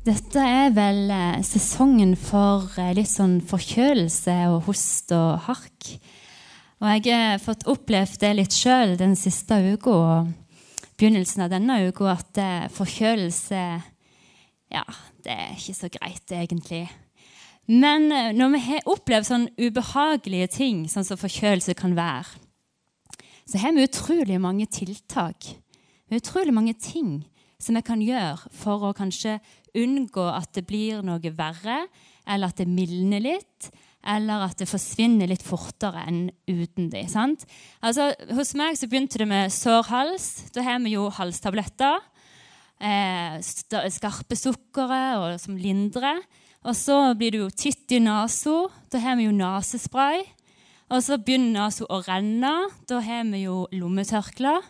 Dette 0.00 0.40
er 0.40 0.70
vel 0.72 1.10
eh, 1.12 1.42
sesongen 1.44 2.14
for 2.16 2.70
eh, 2.80 2.94
litt 2.96 3.10
sånn 3.10 3.34
forkjølelse 3.44 4.36
og 4.48 4.62
host 4.70 5.12
og 5.12 5.42
hark. 5.44 5.90
Og 6.80 6.86
jeg 6.88 7.12
har 7.12 7.42
fått 7.42 7.66
opplevd 7.68 8.22
det 8.22 8.30
litt 8.38 8.56
sjøl 8.56 8.94
den 8.96 9.12
siste 9.18 9.58
uka 9.60 9.92
og 9.92 10.30
begynnelsen 10.96 11.44
av 11.44 11.52
denne 11.52 11.76
uka 11.90 12.14
at 12.14 12.40
eh, 12.40 12.70
forkjølelse 12.72 13.60
Ja, 14.72 14.86
det 15.20 15.36
er 15.36 15.52
ikke 15.58 15.76
så 15.76 15.90
greit, 15.92 16.32
egentlig. 16.32 16.86
Men 17.68 18.08
eh, 18.08 18.32
når 18.32 18.54
vi 18.54 18.64
har 18.70 18.88
opplevd 18.88 19.28
sånn 19.28 19.48
ubehagelige 19.60 20.48
ting, 20.62 20.86
sånn 20.88 21.04
som 21.04 21.20
forkjølelse 21.20 21.76
kan 21.76 21.92
være, 21.98 22.40
så 23.44 23.60
har 23.60 23.76
vi 23.76 23.84
utrolig 23.84 24.40
mange 24.40 24.64
tiltak. 24.72 25.58
Utrolig 26.08 26.56
mange 26.56 26.72
ting 26.80 27.18
som 27.60 27.76
vi 27.76 27.84
kan 27.84 28.02
gjøre 28.02 28.50
for 28.56 28.88
å 28.88 28.96
kanskje 28.96 29.38
unngå 29.76 30.24
at 30.32 30.50
det 30.56 30.66
blir 30.68 31.04
noe 31.06 31.32
verre, 31.36 31.84
eller 32.26 32.50
at 32.50 32.60
det 32.60 32.68
mildner 32.70 33.22
litt, 33.22 33.70
eller 34.00 34.46
at 34.46 34.60
det 34.62 34.68
forsvinner 34.70 35.28
litt 35.28 35.44
fortere 35.44 36.06
enn 36.08 36.22
uten 36.48 36.88
det. 36.92 37.04
sant? 37.12 37.44
Altså, 37.84 38.10
hos 38.32 38.54
meg 38.56 38.78
så 38.80 38.88
begynte 38.88 39.20
det 39.20 39.28
med 39.28 39.52
sår 39.52 39.90
hals. 39.90 40.28
Da 40.54 40.64
har 40.64 40.80
vi 40.80 40.94
jo 40.94 41.10
halstabletter. 41.12 42.00
Eh, 42.80 43.36
skarpe 43.44 44.38
sukkeret 44.40 45.36
som 45.42 45.58
lindrer. 45.60 46.22
Og 46.64 46.76
så 46.76 46.96
blir 47.16 47.32
det 47.32 47.42
jo 47.42 47.52
titt 47.52 47.92
i 47.92 48.00
nesa. 48.00 48.68
Da 48.92 49.00
har 49.04 49.20
vi 49.20 49.28
jo 49.28 49.36
nesespray. 49.36 50.24
Og 50.90 51.04
så 51.04 51.20
begynner 51.20 51.66
nesa 51.66 51.84
å 51.88 52.00
renne. 52.06 52.54
Da 52.88 53.02
har 53.04 53.28
vi 53.28 53.44
jo 53.44 53.66
lommetørkler. 53.72 54.64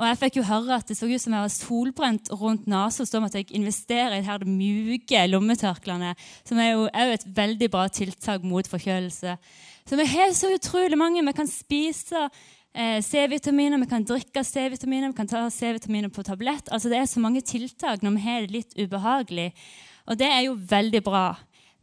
Og 0.00 0.06
jeg 0.08 0.16
fikk 0.16 0.36
jo 0.38 0.46
høre 0.48 0.78
at 0.80 0.88
det 0.88 0.96
så 0.96 1.04
ut 1.04 1.20
som 1.20 1.34
jeg 1.36 1.44
var 1.44 1.52
solbrent 1.52 2.30
rundt 2.40 2.68
nesa. 2.70 3.04
Så 3.04 3.20
måtte 3.20 3.42
jeg 3.42 3.50
investere 3.52 4.16
i 4.16 4.24
de 4.24 4.48
mjuke 4.48 5.24
lommetørklærne, 5.28 6.14
som 6.48 6.60
er 6.62 6.70
jo 6.72 6.86
er 6.88 7.12
et 7.12 7.26
veldig 7.36 7.68
bra 7.68 7.84
tiltak 7.92 8.46
mot 8.48 8.64
forkjølelse. 8.64 9.34
Så 9.84 9.98
vi 10.00 10.06
har 10.08 10.32
så 10.32 10.54
utrolig 10.56 10.96
mange. 10.96 11.20
Vi 11.26 11.34
kan 11.36 11.50
spise 11.50 12.22
eh, 12.72 13.02
C-vitaminer, 13.04 13.76
vi 13.82 13.90
kan 13.90 14.06
drikke 14.08 14.44
C-vitaminer, 14.44 15.12
vi 15.12 15.18
kan 15.20 15.28
ta 15.28 15.42
C-vitaminer 15.52 16.08
på 16.08 16.24
tablett. 16.24 16.72
Altså 16.72 16.88
Det 16.88 16.96
er 16.96 17.10
så 17.10 17.20
mange 17.20 17.44
tiltak 17.44 18.00
når 18.00 18.16
vi 18.16 18.24
har 18.24 18.40
det 18.40 18.56
litt 18.56 18.76
ubehagelig. 18.80 19.50
Og 20.08 20.16
det 20.16 20.30
er 20.32 20.46
jo 20.46 20.56
veldig 20.56 21.02
bra. 21.04 21.26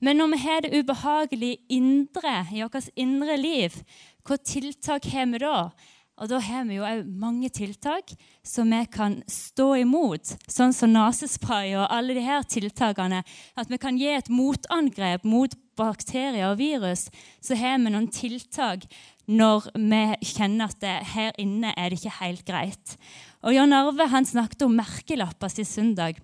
Men 0.02 0.18
når 0.18 0.34
vi 0.34 0.42
har 0.42 0.62
det 0.62 0.74
ubehagelig 0.74 1.54
indre, 1.70 2.34
i 2.54 2.66
vårt 2.66 2.90
indre 2.96 3.38
liv, 3.38 3.78
hva 4.26 4.38
tiltak 4.42 5.06
har 5.14 5.30
vi 5.30 5.42
da? 5.42 5.70
Og 6.18 6.32
da 6.32 6.40
har 6.42 6.64
vi 6.66 6.80
jo 6.80 6.86
òg 6.88 7.06
mange 7.22 7.50
tiltak 7.54 8.14
som 8.46 8.72
vi 8.74 8.80
kan 8.90 9.20
stå 9.30 9.68
imot, 9.84 10.34
sånn 10.50 10.74
som 10.74 10.90
nesespray 10.90 11.76
og 11.78 11.86
alle 11.94 12.16
de 12.18 12.24
her 12.26 12.46
tiltakene. 12.50 13.22
At 13.54 13.70
vi 13.70 13.78
kan 13.82 14.00
gi 14.02 14.10
et 14.16 14.32
motangrep 14.34 15.28
mot 15.30 15.54
bakterier 15.78 16.50
og 16.50 16.58
virus. 16.58 17.08
Så 17.38 17.58
har 17.60 17.78
vi 17.78 17.94
noen 17.94 18.10
tiltak 18.10 18.88
når 19.28 19.70
vi 19.76 20.02
kjenner 20.26 20.72
at 20.72 20.82
det, 20.82 20.96
her 21.14 21.38
inne 21.38 21.74
er 21.76 21.92
det 21.92 22.00
ikke 22.00 22.18
helt 22.22 22.46
greit. 22.48 22.96
Og 23.46 23.54
Jan 23.54 23.76
Arve 23.76 24.10
han 24.10 24.26
snakket 24.26 24.66
om 24.66 24.78
merkelapper 24.80 25.54
sist 25.54 25.78
søndag. 25.78 26.18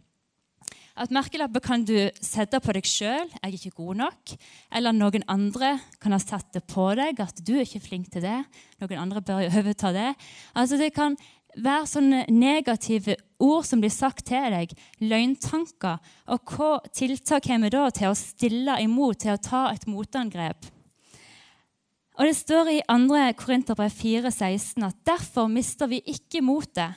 At 0.94 1.10
merkelapper 1.10 1.64
kan 1.66 1.82
du 1.88 1.96
sette 2.22 2.60
på 2.62 2.74
deg 2.76 2.86
sjøl. 2.86 3.26
'Jeg 3.26 3.42
er 3.42 3.56
ikke 3.58 3.78
god 3.82 3.96
nok.' 4.04 4.36
Eller 4.72 4.94
noen 4.94 5.24
andre 5.28 5.80
kan 6.00 6.14
ha 6.14 6.20
satt 6.22 6.54
det 6.54 6.68
på 6.70 6.94
deg, 6.94 7.20
at 7.20 7.42
du 7.42 7.56
er 7.58 7.66
ikke 7.66 7.82
flink 7.82 8.12
til 8.14 8.22
det. 8.22 8.44
Noen 8.78 9.02
andre 9.02 9.22
bør 9.22 9.48
overta 9.60 9.92
det. 9.92 10.14
Altså 10.54 10.78
Det 10.78 10.94
kan 10.94 11.18
være 11.58 11.90
sånne 11.90 12.26
negative 12.30 13.16
ord 13.42 13.66
som 13.66 13.82
blir 13.82 13.94
sagt 13.94 14.26
til 14.30 14.54
deg, 14.54 14.74
løgntanker. 15.02 15.98
Og 16.30 16.54
hva 16.54 16.78
tiltak 16.94 17.50
har 17.50 17.62
vi 17.62 17.74
da 17.74 17.90
til 17.90 18.12
å 18.12 18.18
stille 18.18 18.78
imot, 18.86 19.24
til 19.26 19.34
å 19.34 19.42
ta 19.42 19.66
et 19.74 19.88
motangrep? 19.90 20.70
Og 22.14 22.30
Det 22.30 22.36
står 22.38 22.70
i 22.70 22.82
2. 22.86 23.34
Korinterbrev 23.34 23.90
4,16 23.90 24.86
at 24.86 24.98
derfor 25.06 25.50
mister 25.50 25.90
vi 25.90 26.04
ikke 26.06 26.44
motet. 26.46 26.94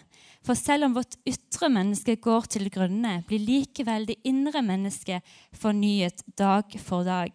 For 0.47 0.55
selv 0.55 0.87
om 0.87 0.95
vårt 0.95 1.17
ytre 1.27 1.67
menneske 1.75 2.15
går 2.23 2.45
til 2.55 2.69
grunne, 2.71 3.17
blir 3.27 3.43
likevel 3.43 4.05
det 4.07 4.21
indre 4.29 4.61
mennesket 4.62 5.27
fornyet 5.59 6.23
dag 6.39 6.77
for 6.79 7.03
dag. 7.07 7.33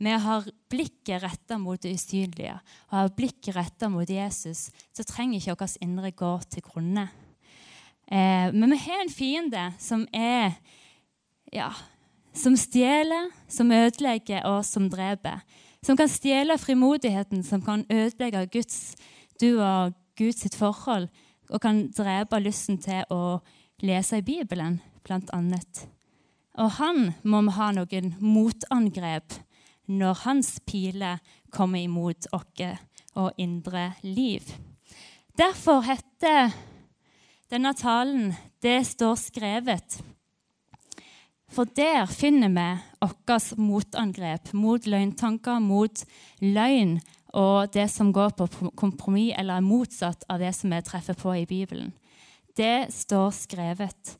Vi 0.00 0.14
har 0.24 0.46
blikket 0.72 1.20
retta 1.20 1.58
mot 1.60 1.82
det 1.82 1.92
usynlige 1.98 2.54
og 2.56 2.94
har 2.94 3.12
blikket 3.18 3.58
retta 3.58 3.90
mot 3.92 4.08
Jesus, 4.08 4.70
så 4.96 5.04
trenger 5.04 5.42
ikke 5.42 5.58
vårt 5.66 5.76
indre 5.84 6.14
gå 6.16 6.32
til 6.48 6.64
grunne. 6.64 7.10
Eh, 8.08 8.48
men 8.54 8.72
vi 8.72 8.80
har 8.86 9.04
en 9.04 9.12
fiende 9.12 9.66
som 9.82 10.06
er 10.14 10.56
ja, 11.52 11.68
som 12.32 12.56
stjeler, 12.56 13.28
som 13.52 13.72
ødelegger 13.72 14.48
og 14.48 14.64
som 14.64 14.88
dreper. 14.88 15.44
Som 15.84 15.98
kan 15.98 16.08
stjele 16.08 16.56
frimodigheten, 16.58 17.44
som 17.44 17.60
kan 17.62 17.84
ødelegge 17.92 18.46
Guds, 18.48 18.96
du 19.40 19.60
og 19.60 19.92
Guds 20.16 20.56
forhold 20.56 21.10
og 21.50 21.60
kan 21.62 21.86
drepe 21.94 22.40
lysten 22.42 22.78
til 22.82 23.04
å 23.12 23.38
lese 23.84 24.20
i 24.20 24.26
Bibelen, 24.26 24.80
blant 25.06 25.30
annet. 25.36 25.86
Og 26.56 26.70
han 26.78 27.12
må 27.22 27.42
ha 27.52 27.70
noen 27.76 28.14
motangrep 28.20 29.36
når 29.86 30.22
hans 30.24 30.56
piler 30.66 31.20
kommer 31.54 31.84
imot 31.84 32.28
oss 32.34 32.78
og 33.16 33.38
indre 33.40 33.92
liv. 34.02 34.42
Derfor 35.36 35.84
heter 35.84 36.52
denne 37.50 37.72
talen 37.74 38.34
'Det 38.60 38.86
står 38.86 39.14
skrevet'. 39.14 40.02
For 41.48 41.64
der 41.64 42.06
finner 42.06 42.48
vi 42.48 42.68
vårt 43.00 43.58
motangrep 43.58 44.52
mot 44.52 44.86
løgntanker, 44.86 45.58
mot 45.58 46.04
løgn 46.40 47.00
og 47.36 47.72
det 47.74 47.86
som 47.92 48.12
går 48.14 48.32
på 48.38 48.48
kompromiss 48.78 49.34
eller 49.36 49.58
er 49.58 49.64
motsatt 49.64 50.24
av 50.32 50.40
det 50.40 50.54
som 50.56 50.72
vi 50.72 50.80
treffer 50.84 51.18
på 51.18 51.34
i 51.36 51.48
Bibelen. 51.48 51.92
Det 52.56 52.88
står 52.94 53.34
skrevet. 53.36 54.16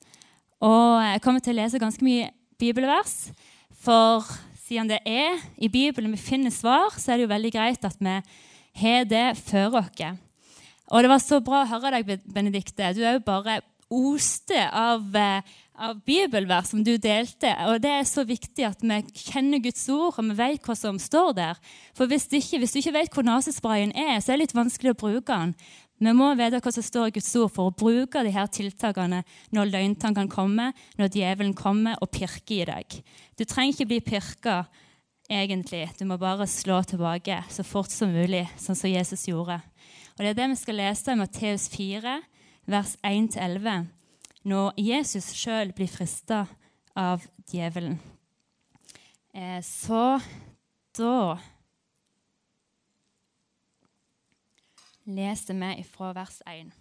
Og 0.61 1.01
jeg 1.01 1.23
kommer 1.25 1.41
til 1.41 1.57
å 1.57 1.61
lese 1.63 1.81
ganske 1.81 2.05
mye 2.05 2.29
bibelvers. 2.61 3.31
For 3.81 4.27
siden 4.67 4.91
det 4.91 5.01
er 5.09 5.41
i 5.57 5.71
Bibelen 5.73 6.13
vi 6.13 6.21
finner 6.21 6.53
svar, 6.53 6.93
så 6.97 7.13
er 7.13 7.21
det 7.21 7.27
jo 7.27 7.33
veldig 7.33 7.53
greit 7.55 7.89
at 7.89 7.97
vi 8.01 8.19
har 8.83 9.09
det 9.09 9.27
før 9.41 9.81
oss. 9.81 10.05
Og 10.87 11.03
det 11.03 11.11
var 11.11 11.23
så 11.23 11.41
bra 11.43 11.65
å 11.65 11.71
høre 11.71 11.97
deg, 11.97 12.21
Benedikte. 12.31 12.93
Du 12.95 13.01
er 13.03 13.17
jo 13.17 13.25
bare 13.25 13.61
oste 13.91 14.65
av 14.73 15.15
eh, 15.17 15.55
av 15.79 15.99
bibelvers 16.05 16.71
som 16.71 16.83
du 16.85 16.97
delte. 16.97 17.51
Og 17.69 17.81
Det 17.83 17.93
er 17.93 18.07
så 18.09 18.25
viktig 18.27 18.65
at 18.67 18.83
vi 18.83 19.01
kjenner 19.29 19.63
Guds 19.63 19.85
ord 19.93 20.17
og 20.17 20.31
vi 20.31 20.37
vet 20.39 20.65
hva 20.65 20.77
som 20.79 21.01
står 21.01 21.35
der. 21.37 21.59
For 21.97 22.09
Hvis, 22.09 22.29
ikke, 22.31 22.61
hvis 22.63 22.73
du 22.73 22.79
ikke 22.81 22.97
vet 22.97 23.15
hvor 23.15 23.27
nasesprayen 23.27 23.93
er, 23.93 24.21
så 24.21 24.33
er 24.33 24.39
det 24.39 24.47
litt 24.47 24.57
vanskelig 24.57 24.95
å 24.95 25.01
bruke 25.05 25.33
den. 25.33 25.55
Vi 25.97 26.13
må 26.13 26.35
vite 26.37 26.61
hva 26.61 26.73
som 26.73 26.85
står 26.85 27.09
i 27.09 27.15
Guds 27.17 27.31
ord 27.41 27.53
for 27.55 27.71
å 27.71 27.77
bruke 27.77 28.25
de 28.25 28.33
her 28.33 28.49
tiltakene 28.53 29.23
når 29.57 29.71
løgntankene 29.73 30.33
kommer, 30.33 30.75
når 31.01 31.15
djevelen 31.15 31.55
kommer 31.57 31.97
og 32.05 32.13
pirker 32.13 32.57
i 32.57 32.67
deg. 32.69 32.99
Du 33.37 33.47
trenger 33.49 33.73
ikke 33.73 33.89
bli 33.89 34.01
pirka, 34.05 34.59
egentlig. 35.29 35.87
Du 35.97 36.05
må 36.05 36.19
bare 36.21 36.45
slå 36.47 36.83
tilbake 36.85 37.41
så 37.49 37.65
fort 37.65 37.91
som 37.91 38.13
mulig, 38.13 38.45
sånn 38.61 38.77
som 38.77 38.93
Jesus 38.93 39.25
gjorde. 39.29 39.57
Og 40.17 40.25
Det 40.25 40.29
er 40.33 40.37
det 40.37 40.51
vi 40.53 40.61
skal 40.61 40.81
lese 40.81 41.13
i 41.13 41.17
Matteus 41.17 41.69
4, 41.73 42.21
vers 42.67 42.97
1-11 43.07 43.87
når 44.47 44.79
Jesus 44.79 45.33
sjøl 45.35 45.73
blir 45.75 45.91
frista 45.91 46.45
av 46.97 47.25
djevelen. 47.51 47.99
Eh, 49.35 49.61
så 49.63 50.19
da 50.97 51.37
leser 55.07 55.59
vi 55.61 55.87
fra 55.87 56.13
vers 56.17 56.41
1. 56.47 56.75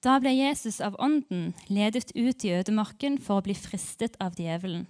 Da 0.00 0.16
ble 0.16 0.32
Jesus 0.32 0.78
av 0.80 0.96
Ånden 1.02 1.50
ledet 1.68 2.14
ut 2.16 2.44
i 2.46 2.54
ødemarken 2.56 3.18
for 3.20 3.40
å 3.40 3.44
bli 3.44 3.56
fristet 3.58 4.16
av 4.22 4.38
djevelen. 4.38 4.86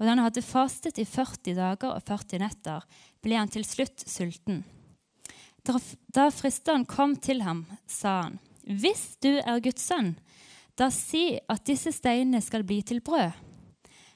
Og 0.00 0.02
da 0.02 0.14
han 0.16 0.24
hadde 0.24 0.42
fastet 0.42 0.98
i 0.98 1.06
40 1.06 1.54
dager 1.54 1.92
og 1.92 2.02
40 2.08 2.42
netter, 2.42 2.82
ble 3.22 3.38
han 3.38 3.52
til 3.52 3.62
slutt 3.66 4.02
sulten. 4.02 4.64
Da 5.62 6.26
fristeren 6.34 6.84
kom 6.88 7.14
til 7.16 7.42
ham, 7.46 7.66
sa 7.86 8.22
han, 8.24 8.38
Hvis 8.66 9.16
du 9.22 9.36
er 9.38 9.60
Guds 9.62 9.84
sønn, 9.86 10.16
da 10.78 10.88
si 10.90 11.38
at 11.50 11.66
disse 11.68 11.92
steinene 11.94 12.40
skal 12.42 12.64
bli 12.66 12.80
til 12.82 13.02
brød. 13.04 13.30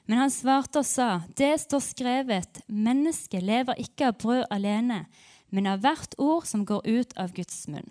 Men 0.07 0.23
han 0.23 0.31
svarte 0.31 0.81
og 0.81 0.87
sa, 0.87 1.21
Det 1.35 1.53
står 1.59 1.83
skrevet, 1.83 2.61
mennesket 2.67 3.43
lever 3.43 3.79
ikke 3.79 4.11
av 4.11 4.17
brød 4.19 4.43
alene, 4.51 5.05
men 5.49 5.67
av 5.67 5.83
hvert 5.83 6.15
ord 6.17 6.47
som 6.47 6.65
går 6.65 6.83
ut 6.87 7.15
av 7.19 7.31
Guds 7.35 7.67
munn. 7.71 7.87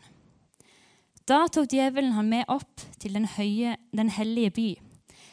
Da 1.26 1.47
tok 1.49 1.73
djevelen 1.73 2.12
han 2.14 2.29
med 2.29 2.44
opp 2.53 2.85
til 3.00 3.17
den, 3.17 3.26
høye, 3.26 3.76
den 3.93 4.12
hellige 4.12 4.53
by, 4.56 4.69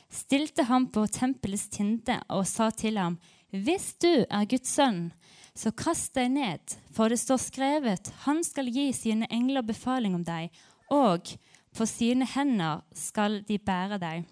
stilte 0.10 0.66
ham 0.70 0.88
på 0.90 1.06
tempelets 1.12 1.68
tinde 1.70 2.18
og 2.34 2.48
sa 2.50 2.72
til 2.72 2.98
ham, 2.98 3.20
Hvis 3.54 3.94
du 4.02 4.26
er 4.26 4.48
Guds 4.50 4.72
sønn, 4.74 5.12
så 5.54 5.70
kast 5.70 6.16
deg 6.18 6.32
ned, 6.34 6.78
for 6.90 7.14
det 7.14 7.20
står 7.22 7.38
skrevet, 7.38 8.10
han 8.26 8.42
skal 8.42 8.72
gi 8.74 8.88
sine 8.98 9.30
engler 9.30 9.62
befaling 9.62 10.16
om 10.18 10.24
deg, 10.26 10.50
og 10.90 11.36
På 11.74 11.88
sine 11.90 12.26
hender 12.30 12.84
skal 12.94 13.40
de 13.48 13.58
bære 13.58 13.98
deg, 13.98 14.28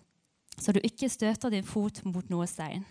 så 0.62 0.74
du 0.74 0.80
ikke 0.86 1.10
støter 1.10 1.50
din 1.50 1.66
fot 1.66 2.04
mot 2.06 2.28
noe 2.30 2.46
stein. 2.46 2.84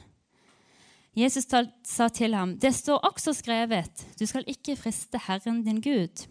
Jesus 1.15 1.47
sa 1.85 2.09
til 2.09 2.35
ham, 2.35 2.59
'Det 2.59 2.75
står 2.75 2.99
også 2.99 3.33
skrevet:" 3.33 4.07
'Du 4.19 4.27
skal 4.27 4.45
ikke 4.47 4.77
friste 4.77 5.19
Herren 5.19 5.63
din 5.63 5.81
Gud.' 5.81 6.27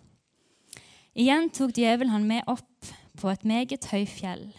Igjen 1.15 1.49
tok 1.49 1.71
djevelen 1.71 2.11
han 2.11 2.27
med 2.27 2.41
opp 2.47 2.85
på 3.17 3.29
et 3.29 3.45
meget 3.45 3.85
høyt 3.91 4.09
fjell 4.09 4.53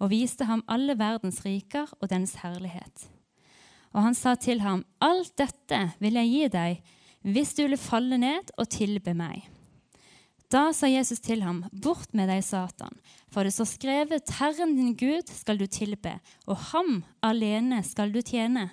og 0.00 0.10
viste 0.10 0.44
ham 0.44 0.64
alle 0.68 0.98
verdens 0.98 1.44
riker 1.44 1.86
og 2.00 2.10
dens 2.10 2.34
herlighet. 2.34 3.11
Og 3.92 4.02
han 4.02 4.14
sa 4.14 4.34
til 4.34 4.60
ham, 4.60 4.84
'Alt 5.00 5.36
dette 5.36 5.80
vil 6.00 6.14
jeg 6.14 6.28
gi 6.28 6.48
deg 6.48 6.82
hvis 7.22 7.54
du 7.54 7.66
vil 7.68 7.78
falle 7.78 8.18
ned 8.18 8.50
og 8.58 8.68
tilbe 8.68 9.14
meg.' 9.14 9.48
Da 10.52 10.72
sa 10.76 10.86
Jesus 10.86 11.20
til 11.20 11.42
ham, 11.42 11.64
'Bort 11.72 12.12
med 12.12 12.28
deg, 12.28 12.44
Satan, 12.44 12.92
for 13.30 13.44
det 13.44 13.52
står 13.52 13.64
skrevet:" 13.64 14.28
'Herren 14.28 14.76
din 14.76 14.94
Gud 14.94 15.28
skal 15.28 15.58
du 15.58 15.66
tilbe, 15.66 16.20
og 16.46 16.56
ham 16.72 17.04
alene 17.22 17.82
skal 17.82 18.12
du 18.12 18.20
tjene.' 18.20 18.70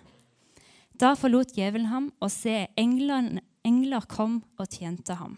Da 0.99 1.15
forlot 1.15 1.55
djevelen 1.55 1.87
ham, 1.87 2.11
og 2.19 2.31
se, 2.31 2.67
engler, 2.75 3.39
engler 3.63 4.01
kom 4.01 4.43
og 4.59 4.67
tjente 4.67 5.15
ham. 5.15 5.37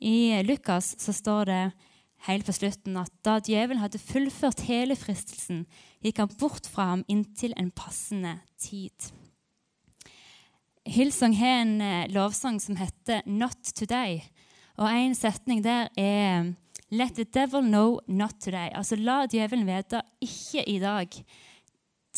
I 0.00 0.42
Lukas 0.44 0.94
så 1.00 1.12
står 1.12 1.44
det 1.44 1.72
helt 2.26 2.48
på 2.48 2.54
slutten 2.56 2.96
at 2.98 3.12
da 3.24 3.38
djevelen 3.38 3.82
hadde 3.82 4.00
fullført 4.02 4.64
hele 4.66 4.96
fristelsen, 4.98 5.64
gikk 6.02 6.18
han 6.22 6.34
bort 6.40 6.66
fra 6.66 6.90
ham 6.92 7.04
inntil 7.08 7.54
en 7.56 7.70
passende 7.70 8.38
tid. 8.58 9.10
Hillsong 10.88 11.36
har 11.36 11.62
en 11.62 11.80
eh, 11.84 12.08
lovsang 12.10 12.60
som 12.62 12.76
heter 12.80 13.22
'Not 13.26 13.74
Today'. 13.76 14.24
Og 14.78 14.88
en 14.88 15.14
setning 15.14 15.62
der 15.64 15.88
er 15.98 16.54
Let 16.90 17.18
the 17.18 17.24
devil 17.24 17.60
know 17.60 17.98
not 18.08 18.40
today. 18.40 18.70
Altså 18.72 18.96
La 18.96 19.26
djevelen 19.26 19.66
vite 19.66 20.00
ikke 20.24 20.62
i 20.68 20.78
dag. 20.80 21.08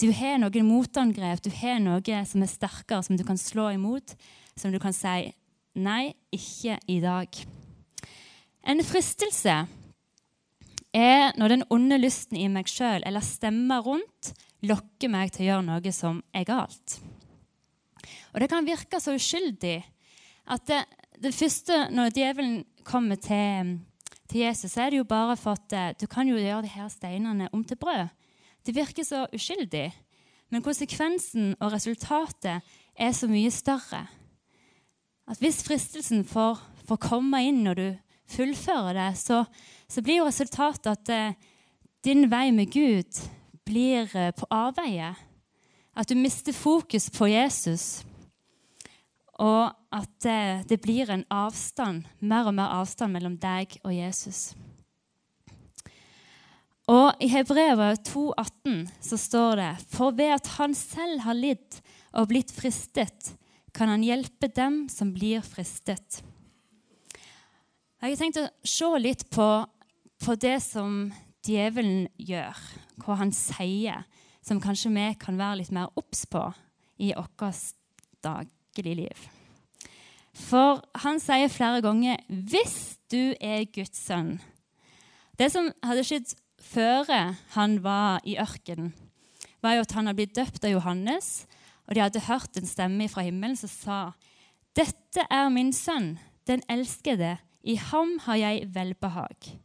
Du 0.00 0.12
har 0.14 0.38
noen 0.38 0.68
motangrep, 0.68 1.42
du 1.42 1.50
har 1.50 1.80
noe 1.82 2.20
som 2.24 2.44
er 2.44 2.50
sterkere, 2.52 3.02
som 3.02 3.18
du 3.18 3.24
kan 3.26 3.38
slå 3.38 3.72
imot. 3.74 4.14
Som 4.56 4.70
du 4.70 4.78
kan 4.78 4.94
si 4.94 5.32
nei, 5.74 6.12
ikke 6.30 6.78
i 6.86 7.00
dag. 7.02 7.40
En 8.62 8.84
fristelse 8.84 9.56
er 10.96 11.36
når 11.38 11.54
den 11.54 11.66
onde 11.70 11.98
lysten 12.00 12.38
i 12.38 12.48
meg 12.50 12.68
sjøl 12.70 13.04
eller 13.06 13.24
stemmer 13.24 13.84
rundt 13.86 14.32
lokker 14.66 15.10
meg 15.12 15.32
til 15.32 15.44
å 15.44 15.48
gjøre 15.50 15.66
noe 15.68 15.92
som 15.94 16.20
er 16.36 16.46
galt. 16.48 16.98
Og 18.34 18.42
det 18.42 18.50
kan 18.50 18.66
virke 18.66 19.00
så 19.02 19.14
uskyldig 19.16 19.78
at 20.50 20.66
det, 20.68 20.82
det 21.20 21.34
første 21.36 21.86
når 21.94 22.12
djevelen 22.16 22.60
kommer 22.86 23.20
til, 23.20 23.78
til, 24.26 24.42
Jesus, 24.44 24.72
så 24.72 24.84
er 24.84 24.92
det 24.92 25.00
jo 25.00 25.08
bare 25.08 25.36
for 25.38 25.58
at 25.58 25.74
eh, 25.76 25.92
du 26.00 26.06
kan 26.10 26.28
jo 26.28 26.38
gjøre 26.38 26.64
de 26.66 26.74
her 26.74 26.88
steinene 26.92 27.50
om 27.52 27.64
til 27.64 27.78
brød. 27.80 28.08
Det 28.66 28.74
virker 28.76 29.06
så 29.06 29.26
uskyldig, 29.34 29.88
men 30.50 30.64
konsekvensen 30.64 31.54
og 31.60 31.72
resultatet 31.72 32.66
er 32.94 33.12
så 33.16 33.28
mye 33.30 33.50
større. 33.54 34.04
At 35.30 35.38
hvis 35.38 35.62
fristelsen 35.64 36.24
får, 36.26 36.58
får 36.88 37.02
komme 37.06 37.42
inn 37.46 37.62
når 37.64 37.78
du 37.78 37.86
fullfører 38.30 38.96
det, 38.96 39.10
så, 39.20 39.44
så 39.90 40.02
blir 40.04 40.20
jo 40.20 40.28
resultatet 40.28 40.90
at 40.92 41.12
eh, 41.14 41.50
din 42.06 42.28
vei 42.30 42.48
med 42.54 42.72
Gud 42.72 43.20
blir 43.68 44.08
eh, 44.16 44.32
på 44.36 44.48
avveie. 44.50 45.12
At 45.96 46.08
du 46.08 46.16
mister 46.16 46.54
fokus 46.54 47.10
på 47.12 47.28
Jesus. 47.30 48.04
Og 49.40 49.70
at 49.92 50.10
det, 50.22 50.68
det, 50.68 50.80
blir 50.84 51.10
en 51.10 51.24
avstand, 51.32 52.04
mer 52.20 52.50
og 52.50 52.56
mer 52.56 52.74
avstand 52.80 53.16
mellom 53.16 53.38
deg 53.40 53.78
og 53.82 53.94
Jesus. 53.94 54.52
Og 56.90 57.14
I 57.22 57.28
Hebrevet 57.30 58.02
2,18 58.08 58.82
så 59.00 59.18
står 59.20 59.60
det 59.60 59.70
For 59.92 60.16
ved 60.16 60.34
at 60.36 60.50
han 60.58 60.74
selv 60.76 61.24
har 61.26 61.38
lidd 61.38 61.78
og 62.12 62.30
blitt 62.32 62.50
fristet, 62.52 63.34
kan 63.72 63.88
han 63.92 64.02
hjelpe 64.02 64.50
dem 64.50 64.82
som 64.90 65.12
blir 65.14 65.44
fristet. 65.46 66.20
Jeg 68.00 68.14
har 68.14 68.16
tenkt 68.16 68.38
å 68.40 68.46
se 68.64 68.86
litt 68.96 69.26
på, 69.28 69.46
på 70.24 70.34
det 70.40 70.54
som 70.64 71.10
djevelen 71.44 72.06
gjør, 72.16 72.56
hva 73.04 73.16
han 73.20 73.32
sier, 73.36 74.06
som 74.40 74.60
kanskje 74.62 74.88
vi 74.94 75.02
kan 75.20 75.36
være 75.36 75.58
litt 75.58 75.72
mer 75.76 75.92
obs 76.00 76.24
på 76.32 76.46
i 76.96 77.10
vårt 77.12 77.74
dag 78.24 78.48
liv. 78.80 79.26
For 80.32 80.80
han 81.02 81.20
sier 81.20 81.52
flere 81.52 81.82
ganger 81.84 82.16
'hvis 82.30 82.96
du 83.12 83.36
er 83.36 83.68
Guds 83.68 84.00
sønn'. 84.08 84.40
Det 85.36 85.52
som 85.52 85.68
hadde 85.84 86.04
skjedd 86.04 86.32
før 86.56 87.36
han 87.52 87.82
var 87.82 88.20
i 88.24 88.38
ørkenen, 88.40 88.94
var 89.60 89.74
jo 89.74 89.80
at 89.80 89.92
han 89.92 90.06
hadde 90.06 90.16
blitt 90.16 90.34
døpt 90.34 90.64
av 90.64 90.70
Johannes, 90.70 91.46
og 91.86 91.94
de 91.94 92.00
hadde 92.00 92.20
hørt 92.20 92.56
en 92.56 92.66
stemme 92.66 93.08
fra 93.08 93.20
himmelen 93.20 93.56
som 93.56 93.68
sa 93.68 94.12
'Dette 94.74 95.26
er 95.30 95.50
min 95.50 95.72
sønn, 95.72 96.18
den 96.46 96.62
elskede. 96.66 97.38
I 97.64 97.76
ham 97.76 98.18
har 98.26 98.36
jeg 98.36 98.68
velbehag'. 98.74 99.56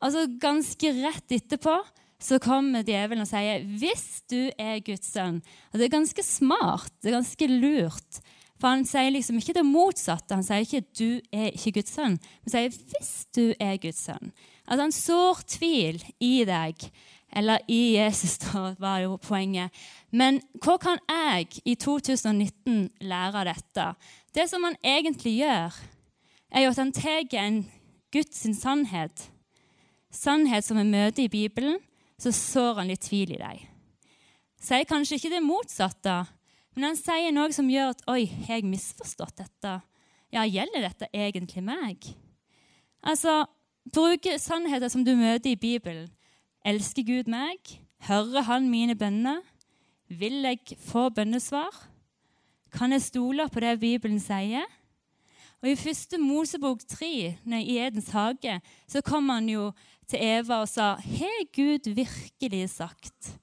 Altså 0.00 0.26
Ganske 0.40 0.92
rett 1.02 1.32
etterpå 1.32 1.76
så 2.20 2.38
kommer 2.38 2.84
djevelen 2.84 3.24
og 3.24 3.28
sier 3.28 3.64
'hvis 3.64 4.22
du 4.28 4.50
er 4.58 4.80
Guds 4.80 5.08
sønn'. 5.16 5.42
Og 5.72 5.78
Det 5.78 5.84
er 5.84 5.98
ganske 5.98 6.22
smart, 6.22 6.92
det 7.02 7.08
er 7.08 7.18
ganske 7.18 7.46
lurt. 7.46 8.20
For 8.60 8.68
han 8.68 8.84
sier 8.84 9.10
liksom 9.10 9.38
ikke 9.40 9.56
det 9.56 9.64
motsatte. 9.64 10.34
Han 10.34 10.44
sier 10.44 10.60
ikke 10.60 10.84
'du 10.92 11.20
er 11.32 11.50
ikke 11.50 11.80
Guds 11.80 11.96
sønn', 11.96 12.18
men 12.20 12.50
sier 12.50 12.68
'hvis 12.68 13.26
du 13.34 13.54
er 13.58 13.76
Guds 13.76 14.06
sønn'. 14.06 14.32
Altså 14.68 14.80
han 14.80 14.92
sår 14.92 15.42
tvil 15.46 16.04
i 16.20 16.44
deg, 16.44 16.74
eller 17.32 17.58
i 17.68 17.96
Jesus, 17.96 18.38
da 18.38 18.74
var 18.78 18.98
jo 18.98 19.16
poenget. 19.16 19.70
Men 20.12 20.40
hva 20.62 20.76
kan 20.78 20.98
jeg 21.08 21.62
i 21.64 21.74
2019 21.74 22.90
lære 23.00 23.34
av 23.34 23.46
dette? 23.46 23.96
Det 24.34 24.48
som 24.50 24.62
han 24.64 24.76
egentlig 24.84 25.38
gjør, 25.38 25.72
er 26.50 26.64
jo 26.64 26.72
at 26.72 26.80
han 26.82 26.92
tar 26.94 27.26
en 27.38 27.62
Guds 28.10 28.42
sannhet, 28.58 29.28
sannhet 30.10 30.66
som 30.66 30.80
vi 30.80 30.84
møter 30.88 31.24
i 31.24 31.30
Bibelen, 31.30 31.78
så 32.18 32.32
sår 32.34 32.80
han 32.82 32.90
litt 32.90 33.06
tvil 33.06 33.36
i 33.36 33.40
deg. 33.40 33.66
Sier 34.60 34.88
kanskje 34.88 35.16
ikke 35.16 35.32
det 35.32 35.44
motsatte, 35.44 36.16
men 36.74 36.90
han 36.90 36.98
sier 36.98 37.32
noe 37.32 37.52
som 37.54 37.70
gjør 37.70 37.94
at 37.94 38.02
Oi, 38.10 38.24
har 38.46 38.58
jeg 38.58 38.68
misforstått 38.68 39.40
dette? 39.40 39.78
Ja, 40.30 40.44
gjelder 40.46 40.84
dette 40.84 41.08
egentlig 41.16 41.62
meg? 41.64 42.10
Altså, 43.00 43.44
bruke 43.88 44.36
sannheter 44.38 44.90
som 44.92 45.04
du 45.06 45.14
møter 45.18 45.54
i 45.54 45.58
Bibelen. 45.58 46.10
Elsker 46.66 47.06
Gud 47.06 47.30
meg? 47.30 47.58
Hører 48.06 48.46
Han 48.46 48.68
mine 48.70 48.94
bønner? 48.96 49.40
Vil 50.10 50.42
jeg 50.44 50.76
få 50.82 51.08
bønnesvar? 51.14 51.72
Kan 52.74 52.92
jeg 52.92 53.02
stole 53.02 53.48
på 53.48 53.62
det 53.62 53.78
Bibelen 53.80 54.20
sier? 54.22 54.66
Og 55.60 55.68
I 55.68 55.76
første 55.76 56.16
Mosebok 56.16 56.80
3, 56.88 57.10
i 57.60 57.76
Edens 57.76 58.08
hage, 58.14 58.60
så 58.88 59.02
kom 59.04 59.28
han 59.28 59.48
jo 59.48 59.70
til 60.08 60.22
Eva 60.24 60.62
og 60.62 60.70
sa 60.72 60.94
Har 60.96 61.42
Gud 61.52 61.90
virkelig 61.94 62.70
sagt? 62.72 63.34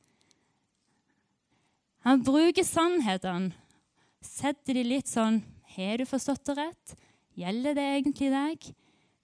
Han 2.08 2.24
bruker 2.24 2.66
sannhetene. 2.66 3.54
Setter 4.24 4.80
de 4.80 4.84
litt 4.84 5.08
sånn 5.08 5.44
Har 5.76 6.02
du 6.02 6.08
forstått 6.10 6.50
det 6.50 6.58
rett? 6.58 6.96
Gjelder 7.38 7.78
det 7.78 7.86
egentlig 8.00 8.32
deg? 8.34 8.70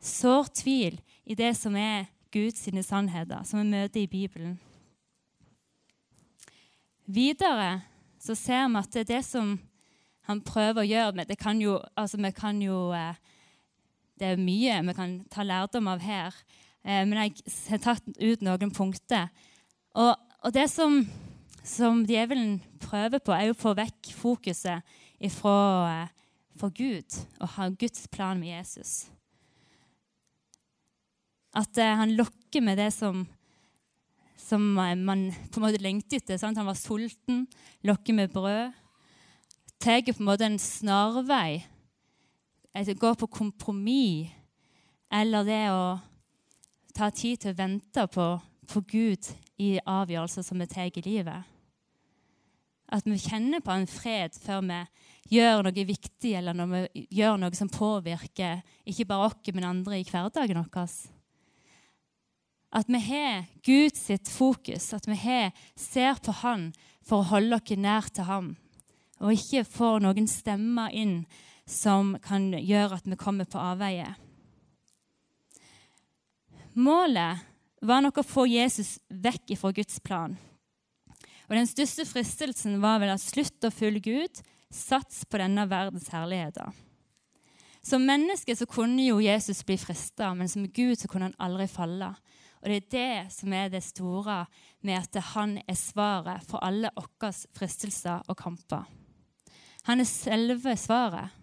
Sår 0.03 0.51
tvil 0.53 0.99
i 1.25 1.35
det 1.39 1.53
som 1.57 1.75
er 1.79 2.05
Guds 2.33 2.67
sannheter, 2.85 3.41
som 3.45 3.61
vi 3.61 3.71
møter 3.71 4.03
i 4.03 4.09
Bibelen. 4.09 4.59
Videre 7.05 7.81
så 8.21 8.35
ser 8.35 8.67
vi 8.69 8.79
at 8.79 8.93
det 8.93 9.01
er 9.03 9.09
det 9.15 9.23
som 9.25 9.55
han 10.29 10.41
prøver 10.45 10.83
å 10.83 10.87
gjøre 10.87 11.15
men 11.17 11.27
det 11.27 11.37
kan 11.39 11.59
jo, 11.61 11.77
altså 11.99 12.19
vi 12.21 12.31
kan 12.35 12.59
jo 12.63 12.91
eh, 12.95 13.15
Det 14.19 14.29
er 14.29 14.39
mye 14.39 14.79
vi 14.87 14.93
kan 14.95 15.15
ta 15.33 15.43
lærdom 15.43 15.89
av 15.89 16.03
her. 16.03 16.35
Eh, 16.85 17.01
men 17.03 17.17
jeg 17.17 17.41
har 17.71 17.79
tatt 17.81 18.05
ut 18.21 18.43
noen 18.45 18.71
punkter. 18.71 19.31
Og, 19.97 20.13
og 20.45 20.53
det 20.53 20.67
som, 20.71 21.01
som, 21.65 22.03
djevelen 22.05 22.59
prøver 22.79 23.19
på, 23.19 23.33
er 23.33 23.51
å 23.51 23.57
få 23.57 23.73
vekk 23.75 24.13
fokuset 24.15 24.85
ifra, 25.17 25.55
eh, 25.89 26.37
fra 26.61 26.69
Gud 26.77 27.17
og 27.41 27.51
ha 27.57 27.67
Guds 27.73 28.05
plan 28.13 28.39
med 28.39 28.53
Jesus. 28.53 29.09
At 31.57 31.77
han 31.77 32.15
lokker 32.15 32.63
med 32.65 32.79
det 32.79 32.91
som, 32.95 33.25
som 34.37 34.61
man 34.77 35.27
på 35.49 35.59
en 35.59 35.65
måte 35.65 35.81
lengter 35.83 36.21
etter. 36.21 36.39
Han 36.45 36.69
var 36.69 36.77
sulten. 36.79 37.43
Lokker 37.85 38.15
med 38.17 38.31
brød 38.33 38.71
tar 39.83 40.01
på 40.07 40.21
en 40.21 40.29
måte 40.29 40.47
en 40.47 40.59
snarvei, 40.59 41.63
gå 42.73 43.13
på 43.19 43.27
kompromiss, 43.27 44.31
eller 45.13 45.45
det 45.45 45.63
å 45.69 45.99
ta 46.95 47.09
tid 47.13 47.41
til 47.41 47.51
å 47.51 47.57
vente 47.57 48.05
på, 48.09 48.27
på 48.69 48.81
Gud 48.89 49.27
i 49.61 49.75
avgjørelser 49.77 50.45
som 50.45 50.61
vi 50.61 50.69
tar 50.71 50.87
i 50.89 51.03
livet. 51.05 51.49
At 52.93 53.05
vi 53.05 53.17
kjenner 53.17 53.61
på 53.63 53.73
en 53.73 53.87
fred 53.89 54.35
før 54.41 54.63
vi 54.65 54.79
gjør 55.37 55.63
noe 55.65 55.85
viktig, 55.85 56.33
eller 56.37 56.57
når 56.57 56.71
vi 56.73 57.05
gjør 57.19 57.37
noe 57.41 57.57
som 57.57 57.71
påvirker 57.71 58.63
ikke 58.85 59.07
bare 59.09 59.29
oss, 59.29 59.53
men 59.53 59.67
andre 59.67 59.99
i 59.99 60.07
hverdagen 60.07 60.63
vår. 60.63 60.97
At 62.73 62.89
vi 62.89 62.99
har 63.05 63.45
Guds 63.65 64.09
fokus, 64.33 64.93
at 64.93 65.05
vi 65.07 65.17
ser 65.77 66.17
på 66.23 66.33
Han 66.41 66.71
for 67.05 67.21
å 67.21 67.31
holde 67.35 67.59
oss 67.59 67.77
nær 67.77 68.09
til 68.09 68.25
ham, 68.25 68.53
og 69.23 69.31
ikke 69.31 69.63
får 69.67 70.03
noen 70.03 70.27
stemmer 70.27 70.91
inn 70.91 71.21
som 71.69 72.17
kan 72.23 72.51
gjøre 72.51 72.99
at 72.99 73.07
vi 73.07 73.17
kommer 73.19 73.47
på 73.47 73.61
avveie. 73.61 74.09
Målet 76.73 77.43
var 77.85 78.01
nok 78.03 78.19
å 78.19 78.25
få 78.25 78.47
Jesus 78.49 78.97
vekk 79.07 79.55
fra 79.59 79.71
Guds 79.75 79.99
plan. 80.03 80.35
Og 81.47 81.55
Den 81.55 81.69
største 81.69 82.05
fristelsen 82.07 82.79
var 82.81 82.99
vel 83.03 83.13
at 83.13 83.21
slutt 83.21 83.67
å 83.67 83.71
følge 83.73 84.03
Gud, 84.07 84.41
sats 84.73 85.21
på 85.29 85.37
denne 85.37 85.67
verdens 85.69 86.09
herligheter. 86.09 86.71
Som 87.83 88.07
menneske 88.07 88.55
så 88.55 88.65
kunne 88.65 89.03
jo 89.03 89.19
Jesus 89.21 89.61
bli 89.67 89.75
frista, 89.77 90.31
men 90.33 90.49
som 90.49 90.65
Gud 90.65 90.97
så 90.97 91.09
kunne 91.11 91.29
han 91.29 91.39
aldri 91.43 91.67
falle. 91.67 92.13
Og 92.63 92.71
det 92.71 92.77
er 92.79 92.91
det 92.95 93.35
som 93.35 93.53
er 93.53 93.69
det 93.69 93.83
store 93.83 94.45
med 94.87 94.97
at 95.01 95.19
han 95.33 95.57
er 95.67 95.77
svaret 95.77 96.47
for 96.47 96.63
alle 96.63 96.93
våre 96.95 97.33
fristelser 97.53 98.23
og 98.31 98.39
kamper. 98.39 98.87
Han 99.87 99.99
er 99.99 100.07
selve 100.07 100.75
svaret. 100.79 101.33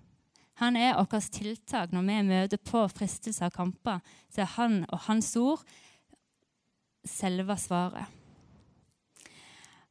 Han 0.60 0.76
er 0.76 0.96
vårt 0.96 1.30
tiltak 1.32 1.92
når 1.92 2.06
vi 2.08 2.16
møter 2.28 2.60
på 2.60 2.84
fristelser 2.92 3.48
og 3.48 3.56
kamper. 3.56 4.00
Så 4.32 4.44
er 4.44 4.54
han 4.56 4.82
og 4.88 5.06
hans 5.06 5.32
ord 5.40 5.62
selve 7.08 7.56
svaret. 7.60 8.08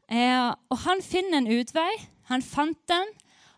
Eh, 0.10 0.50
og 0.70 0.78
han 0.86 1.02
finner 1.06 1.42
en 1.42 1.52
utvei. 1.60 1.90
Han 2.30 2.46
fant 2.46 2.80
den, 2.90 3.10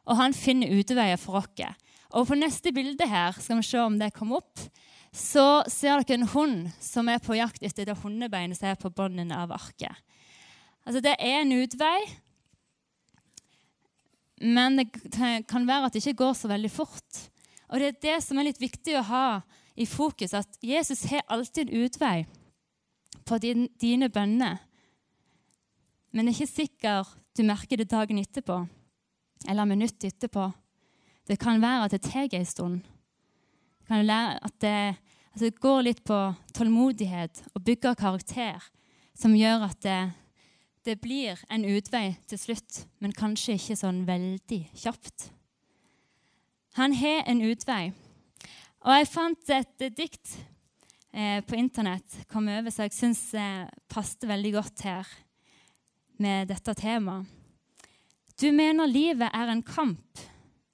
og 0.08 0.18
han 0.20 0.36
finner 0.36 0.72
utveier 0.72 1.20
for 1.20 1.42
oss. 1.42 1.76
Og 2.12 2.28
På 2.28 2.36
neste 2.36 2.72
bilde 2.76 3.08
her 3.08 3.36
skal 3.40 3.60
vi 3.60 3.68
se 3.68 3.80
om 3.80 3.98
det 4.00 4.14
kommer 4.16 4.42
opp, 4.42 4.60
så 5.12 5.64
ser 5.68 6.00
dere 6.00 6.20
en 6.20 6.32
hund 6.32 6.72
som 6.80 7.08
er 7.12 7.20
på 7.24 7.36
jakt 7.36 7.64
etter 7.64 7.88
det 7.88 7.98
hundebeinet 8.00 8.60
som 8.60 8.70
er 8.72 8.80
på 8.80 8.92
båndene 8.92 9.36
av 9.36 9.52
arket. 9.52 9.96
Altså, 10.88 11.02
det 11.04 11.16
er 11.20 11.42
en 11.42 11.56
utvei, 11.56 12.00
men 14.42 14.80
det 14.80 14.90
kan 15.48 15.68
være 15.68 15.88
at 15.88 15.94
det 15.94 16.02
ikke 16.02 16.24
går 16.24 16.34
så 16.38 16.50
veldig 16.50 16.72
fort. 16.74 17.22
Og 17.70 17.80
det 17.80 17.88
er 17.88 18.02
det 18.04 18.18
som 18.26 18.40
er 18.40 18.50
litt 18.50 18.62
viktig 18.62 18.98
å 19.00 19.08
ha 19.08 19.26
i 19.80 19.86
fokus, 19.88 20.34
at 20.36 20.60
Jesus 20.66 21.06
har 21.12 21.24
alltid 21.32 21.70
en 21.70 21.86
utvei 21.86 22.16
på 23.26 23.38
dine 23.40 24.10
bønner. 24.12 24.60
Men 26.12 26.28
det 26.28 26.34
er 26.34 26.42
ikke 26.42 26.58
sikkert 26.58 27.18
du 27.38 27.46
merker 27.48 27.80
det 27.80 27.88
dagen 27.92 28.20
etterpå 28.20 28.58
eller 29.48 29.66
minuttet 29.66 30.10
etterpå. 30.12 30.50
Det 31.28 31.38
kan 31.40 31.62
være 31.62 31.86
at 31.86 31.94
det 31.96 32.02
tar 32.04 32.34
en 32.36 32.46
stund. 32.46 32.82
Det 33.80 33.88
kan 33.88 34.08
være 34.08 34.40
at 34.44 34.58
det, 34.62 34.96
at 35.34 35.40
det 35.40 35.60
går 35.62 35.86
litt 35.88 36.04
på 36.04 36.18
tålmodighet 36.54 37.44
og 37.56 37.64
bygger 37.64 37.96
karakter, 37.96 38.60
som 39.16 39.36
gjør 39.36 39.70
at 39.70 39.80
det, 39.86 40.02
det 40.86 40.98
blir 41.02 41.40
en 41.50 41.66
utvei 41.66 42.16
til 42.30 42.40
slutt, 42.40 42.86
men 43.00 43.14
kanskje 43.14 43.58
ikke 43.58 43.78
sånn 43.80 44.04
veldig 44.08 44.62
kjapt. 44.82 45.28
Han 46.80 46.96
har 46.96 47.26
en 47.30 47.44
utvei. 47.44 47.92
Og 48.82 48.96
jeg 48.96 49.10
fant 49.12 49.52
et 49.54 49.86
dikt 49.94 50.38
eh, 51.14 51.44
på 51.46 51.58
internett 51.60 52.24
kom 52.32 52.48
over, 52.50 52.74
så 52.74 52.88
jeg 52.88 52.96
syns 52.98 53.22
eh, 53.38 53.68
passet 53.92 54.26
veldig 54.30 54.56
godt 54.56 54.86
her 54.88 55.12
med 56.22 56.50
dette 56.50 56.74
temaet. 56.78 57.30
Du 58.42 58.48
mener 58.56 58.90
livet 58.90 59.30
er 59.38 59.52
en 59.54 59.62
kamp. 59.62 60.22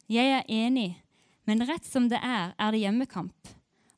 Jeg 0.08 0.38
er 0.38 0.46
enig, 0.48 0.94
men 1.44 1.66
rett 1.68 1.84
som 1.84 2.06
det 2.08 2.20
er, 2.24 2.54
er 2.56 2.72
det 2.72 2.80
hjemmekamp. 2.80 3.50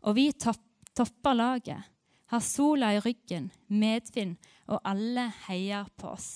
Og 0.10 0.16
vi 0.18 0.32
topp, 0.34 0.64
topper 0.98 1.38
laget, 1.38 1.84
har 2.34 2.42
sola 2.42 2.96
i 2.96 3.02
ryggen, 3.04 3.52
medvind, 3.68 4.40
og 4.70 4.80
alle 4.88 5.28
heier 5.48 5.90
på 5.98 6.14
oss. 6.14 6.30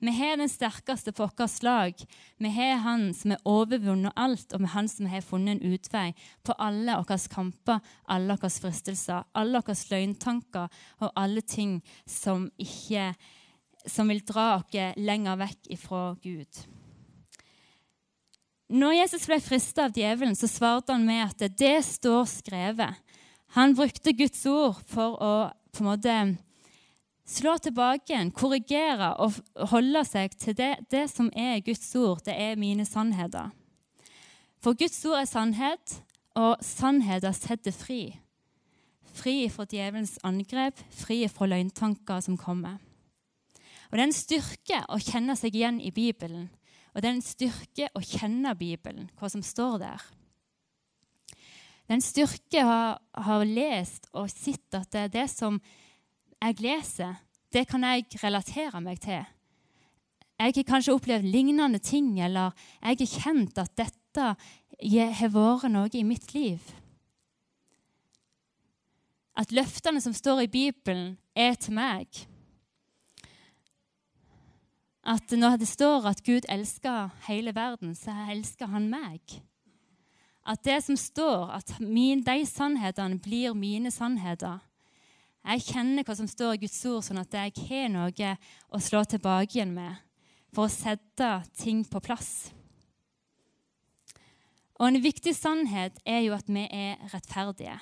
Vi 0.00 0.12
har 0.16 0.38
den 0.40 0.48
sterkeste 0.48 1.12
på 1.12 1.26
vårt 1.28 1.62
lag. 1.62 1.94
Vi 2.38 2.50
har 2.50 2.78
Han 2.80 3.14
som 3.14 3.30
har 3.30 3.40
overvunnet 3.44 4.12
alt, 4.16 4.52
og 4.52 4.60
har 4.60 4.66
Han 4.66 4.88
som 4.88 5.06
har 5.06 5.20
funnet 5.20 5.60
en 5.60 5.72
utvei 5.74 6.14
på 6.42 6.52
alle 6.58 6.96
våre 6.96 7.18
kamper, 7.28 7.80
alle 8.08 8.36
våre 8.36 8.50
fristelser, 8.50 9.24
alle 9.34 9.60
våre 9.60 9.76
løgntanker 9.90 10.68
og 11.00 11.12
alle 11.16 11.42
ting 11.42 11.82
som, 12.06 12.50
ikke, 12.56 13.14
som 13.86 14.08
vil 14.08 14.24
dra 14.24 14.56
oss 14.56 14.96
lenger 14.96 15.36
vekk 15.36 15.68
ifra 15.68 16.16
Gud. 16.22 16.64
Når 18.70 18.92
Jesus 18.94 19.26
ble 19.26 19.40
frista 19.42 19.84
av 19.84 19.96
djevelen, 19.98 20.36
så 20.36 20.48
svarte 20.48 20.94
han 20.94 21.04
med 21.04 21.26
at 21.26 21.58
det 21.58 21.80
står 21.84 22.24
skrevet. 22.24 22.94
Han 23.58 23.74
brukte 23.74 24.14
Guds 24.14 24.46
ord 24.46 24.78
for 24.86 25.18
å 25.20 25.32
på 25.74 25.84
en 25.84 25.86
måte 25.86 26.14
slå 27.30 27.56
tilbake 27.62 28.10
igjen, 28.10 28.32
korrigere 28.34 29.12
og 29.22 29.38
holde 29.70 30.02
seg 30.08 30.34
til 30.40 30.56
det, 30.58 30.72
det 30.90 31.06
som 31.12 31.30
er 31.36 31.62
Guds 31.64 31.88
ord. 31.98 32.24
Det 32.26 32.34
er 32.34 32.58
mine 32.60 32.86
sannheter. 32.88 33.52
For 34.60 34.76
Guds 34.76 34.98
ord 35.08 35.22
er 35.22 35.30
sannhet, 35.30 35.96
og 36.38 36.60
sannheter 36.64 37.32
setter 37.34 37.74
fri. 37.74 38.02
Fri 39.14 39.48
fra 39.50 39.66
djevelens 39.68 40.18
angrep, 40.26 40.78
fri 40.94 41.24
fra 41.30 41.48
løgntanker 41.50 42.22
som 42.24 42.38
kommer. 42.38 42.78
Og 43.90 43.98
Det 43.98 44.00
er 44.00 44.06
en 44.06 44.14
styrke 44.14 44.80
å 44.88 45.00
kjenne 45.02 45.34
seg 45.36 45.56
igjen 45.58 45.80
i 45.82 45.90
Bibelen. 45.90 46.48
Og 46.94 47.02
det 47.02 47.08
er 47.08 47.16
en 47.16 47.24
styrke 47.24 47.88
å 47.94 48.02
kjenne 48.02 48.54
Bibelen, 48.58 49.10
hva 49.18 49.30
som 49.30 49.42
står 49.42 49.78
der. 49.82 50.04
Det 51.30 51.94
er 51.94 51.98
en 51.98 52.06
styrke 52.06 52.62
å 52.62 52.76
ha 53.26 53.38
lest 53.42 54.06
og 54.14 54.30
sett 54.30 54.78
at 54.78 54.90
det, 54.94 55.08
er 55.08 55.14
det 55.14 55.26
som 55.32 55.58
jeg 56.40 56.60
leser, 56.60 57.14
det 57.52 57.66
kan 57.68 57.84
jeg 57.84 58.06
relatere 58.22 58.80
meg 58.80 59.00
til. 59.02 59.24
Jeg 60.40 60.54
har 60.56 60.64
kanskje 60.64 60.94
opplevd 60.96 61.28
lignende 61.28 61.78
ting, 61.78 62.14
eller 62.20 62.54
jeg 62.80 62.96
har 63.02 63.16
kjent 63.20 63.58
at 63.60 63.74
dette 63.76 64.28
har 64.80 65.32
vært 65.34 65.68
noe 65.68 65.90
i 65.92 66.04
mitt 66.06 66.32
liv. 66.34 66.60
At 69.36 69.52
løftene 69.52 70.00
som 70.00 70.16
står 70.16 70.46
i 70.46 70.52
Bibelen, 70.52 71.18
er 71.36 71.54
til 71.54 71.76
meg 71.76 72.24
at 75.10 75.32
når 75.32 75.56
det 75.60 75.68
står 75.68 76.06
at 76.10 76.24
Gud 76.26 76.44
elsker 76.48 77.08
hele 77.28 77.54
verden, 77.54 77.94
så 77.94 78.12
elsker 78.30 78.68
han 78.68 78.90
meg. 78.92 79.20
At 80.46 80.64
det 80.64 80.82
som 80.84 80.96
står, 80.96 81.50
at 81.56 81.72
min, 81.80 82.22
de 82.24 82.44
sannhetene 82.46 83.18
blir 83.18 83.54
mine 83.54 83.90
sannheter. 83.90 84.60
Jeg 85.40 85.64
kjenner 85.64 86.04
hva 86.04 86.14
som 86.18 86.28
står 86.28 86.56
i 86.56 86.62
Guds 86.66 86.78
ord, 86.90 87.02
sånn 87.06 87.22
at 87.22 87.32
jeg 87.32 87.54
har 87.70 87.88
noe 87.92 88.32
å 88.68 88.80
slå 88.82 89.02
tilbake 89.08 89.56
igjen 89.56 89.72
med 89.74 89.96
for 90.54 90.66
å 90.66 90.72
sette 90.72 91.30
ting 91.58 91.84
på 91.86 92.02
plass. 92.04 92.50
Og 94.80 94.88
En 94.88 95.02
viktig 95.02 95.34
sannhet 95.36 95.98
er 96.08 96.22
jo 96.24 96.36
at 96.36 96.48
vi 96.48 96.64
er 96.64 97.00
rettferdige. 97.12 97.76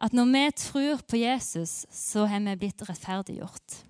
At 0.00 0.12
når 0.12 0.30
vi 0.32 0.44
tror 0.60 1.02
på 1.08 1.20
Jesus, 1.20 1.84
så 1.90 2.26
har 2.28 2.40
vi 2.44 2.56
blitt 2.60 2.84
rettferdiggjort. 2.84 3.82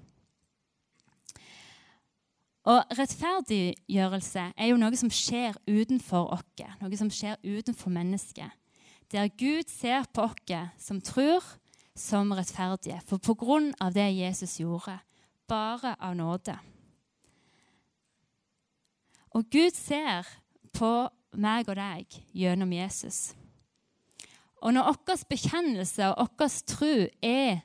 Og 2.67 2.97
rettferdiggjørelse 2.99 4.49
er 4.59 4.71
jo 4.71 4.79
noe 4.79 4.99
som 4.99 5.11
skjer 5.11 5.55
utenfor 5.71 6.33
oss, 6.35 6.65
noe 6.81 6.99
som 6.99 7.11
skjer 7.11 7.38
utenfor 7.43 7.95
mennesket. 7.95 8.50
Der 9.15 9.31
Gud 9.31 9.71
ser 9.71 10.07
på 10.11 10.26
oss 10.26 10.83
som 10.83 10.99
tror, 11.00 11.43
som 11.97 12.33
rettferdige. 12.37 13.00
For 13.09 13.19
på 13.19 13.35
grunn 13.41 13.73
av 13.81 13.95
det 13.97 14.09
Jesus 14.15 14.59
gjorde, 14.61 14.99
bare 15.49 15.95
av 15.99 16.17
nåde. 16.17 16.57
Og 19.37 19.49
Gud 19.53 19.75
ser 19.76 20.29
på 20.76 21.09
meg 21.37 21.69
og 21.69 21.76
deg 21.76 22.21
gjennom 22.37 22.73
Jesus. 22.73 23.35
Og 24.65 24.73
når 24.73 24.95
vår 25.07 25.25
bekjennelse 25.29 26.09
og 26.17 26.37
vår 26.41 26.55
tro 26.69 26.95
er 27.23 27.61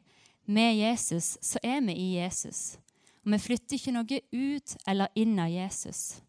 med 0.46 0.76
Jesus, 0.76 1.38
så 1.42 1.60
er 1.64 1.80
vi 1.86 1.96
i 1.96 2.10
Jesus. 2.18 2.78
Og 3.24 3.32
vi 3.34 3.40
flytter 3.40 3.78
ikke 3.78 3.96
noe 3.96 4.20
ut 4.34 4.76
eller 4.88 5.14
inn 5.16 5.40
av 5.40 5.52
Jesus. 5.52 6.22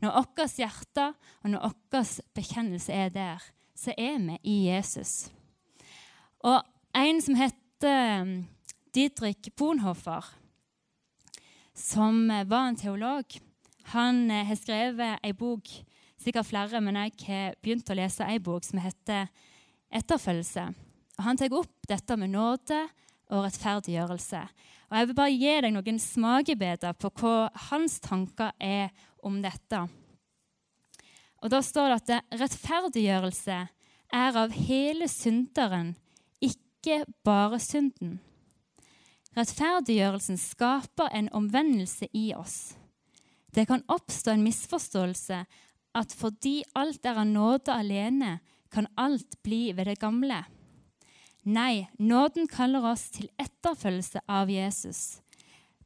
Når 0.00 0.16
vårt 0.16 0.56
hjerte 0.56 1.10
og 1.42 1.50
når 1.52 1.74
vår 1.92 2.12
bekjennelse 2.36 2.92
er 2.92 3.12
der, 3.12 3.44
så 3.76 3.92
er 3.98 4.16
vi 4.24 4.38
i 4.48 4.56
Jesus. 4.70 5.30
Og 6.40 6.64
en 6.94 7.22
som 7.22 7.38
heter 7.38 8.22
um, 8.22 8.34
Didrik 8.94 9.52
Bonhoffer, 9.56 10.24
som 11.74 12.28
var 12.28 12.68
en 12.68 12.76
teolog, 12.76 13.40
han 13.94 14.30
eh, 14.30 14.44
har 14.46 14.58
skrevet 14.58 15.22
ei 15.24 15.32
bok, 15.34 15.70
sikkert 16.20 16.48
flere, 16.50 16.80
men 16.84 16.98
jeg 17.00 17.14
har 17.26 17.56
begynt 17.62 17.90
å 17.90 17.96
lese 17.96 18.26
ei 18.26 18.38
bok 18.38 18.66
som 18.66 18.82
heter 18.82 19.30
'Etterfølgelse'. 19.90 20.74
Han 21.18 21.36
tar 21.36 21.52
opp 21.52 21.88
dette 21.88 22.16
med 22.16 22.30
nåde 22.30 22.78
og 23.30 23.44
rettferdiggjørelse. 23.44 24.42
Og 24.90 24.96
Jeg 24.96 25.06
vil 25.06 25.14
bare 25.14 25.38
gi 25.38 25.54
deg 25.62 25.72
noen 25.74 25.98
smakebiter 25.98 26.94
på 26.98 27.10
hva 27.20 27.50
hans 27.70 28.00
tanker 28.00 28.52
er 28.60 28.90
om 29.22 29.42
dette. 29.42 29.88
Og 31.42 31.50
Da 31.50 31.60
står 31.62 31.88
det 31.88 32.14
at 32.18 32.40
rettferdiggjørelse 32.40 33.58
er 34.12 34.36
av 34.36 34.50
hele 34.50 35.08
synderen, 35.08 35.96
ikke 36.80 37.04
bare 37.24 37.60
synden. 37.60 38.20
Rettferdiggjørelsen 39.36 40.38
skaper 40.40 41.12
en 41.14 41.28
omvendelse 41.32 42.08
i 42.16 42.32
oss. 42.34 42.74
Det 43.54 43.66
kan 43.68 43.84
oppstå 43.88 44.32
en 44.32 44.44
misforståelse 44.44 45.44
at 45.94 46.14
fordi 46.14 46.62
alt 46.74 47.04
er 47.06 47.18
av 47.18 47.26
nåde 47.26 47.74
alene, 47.74 48.38
kan 48.70 48.86
alt 48.96 49.40
bli 49.42 49.72
ved 49.74 49.90
det 49.90 49.98
gamle. 49.98 50.44
Nei, 51.44 51.88
nåden 51.98 52.46
kaller 52.46 52.84
oss 52.92 53.08
til 53.10 53.30
etterfølgelse 53.40 54.22
av 54.28 54.50
Jesus, 54.50 55.20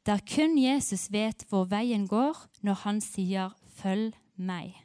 der 0.05 0.21
kun 0.21 0.57
Jesus 0.61 1.07
vet 1.09 1.47
hvor 1.49 1.65
veien 1.65 2.05
går 2.07 2.37
når 2.61 2.81
han 2.85 3.01
sier 3.01 3.55
'følg 3.65 4.13
meg'. 4.37 4.84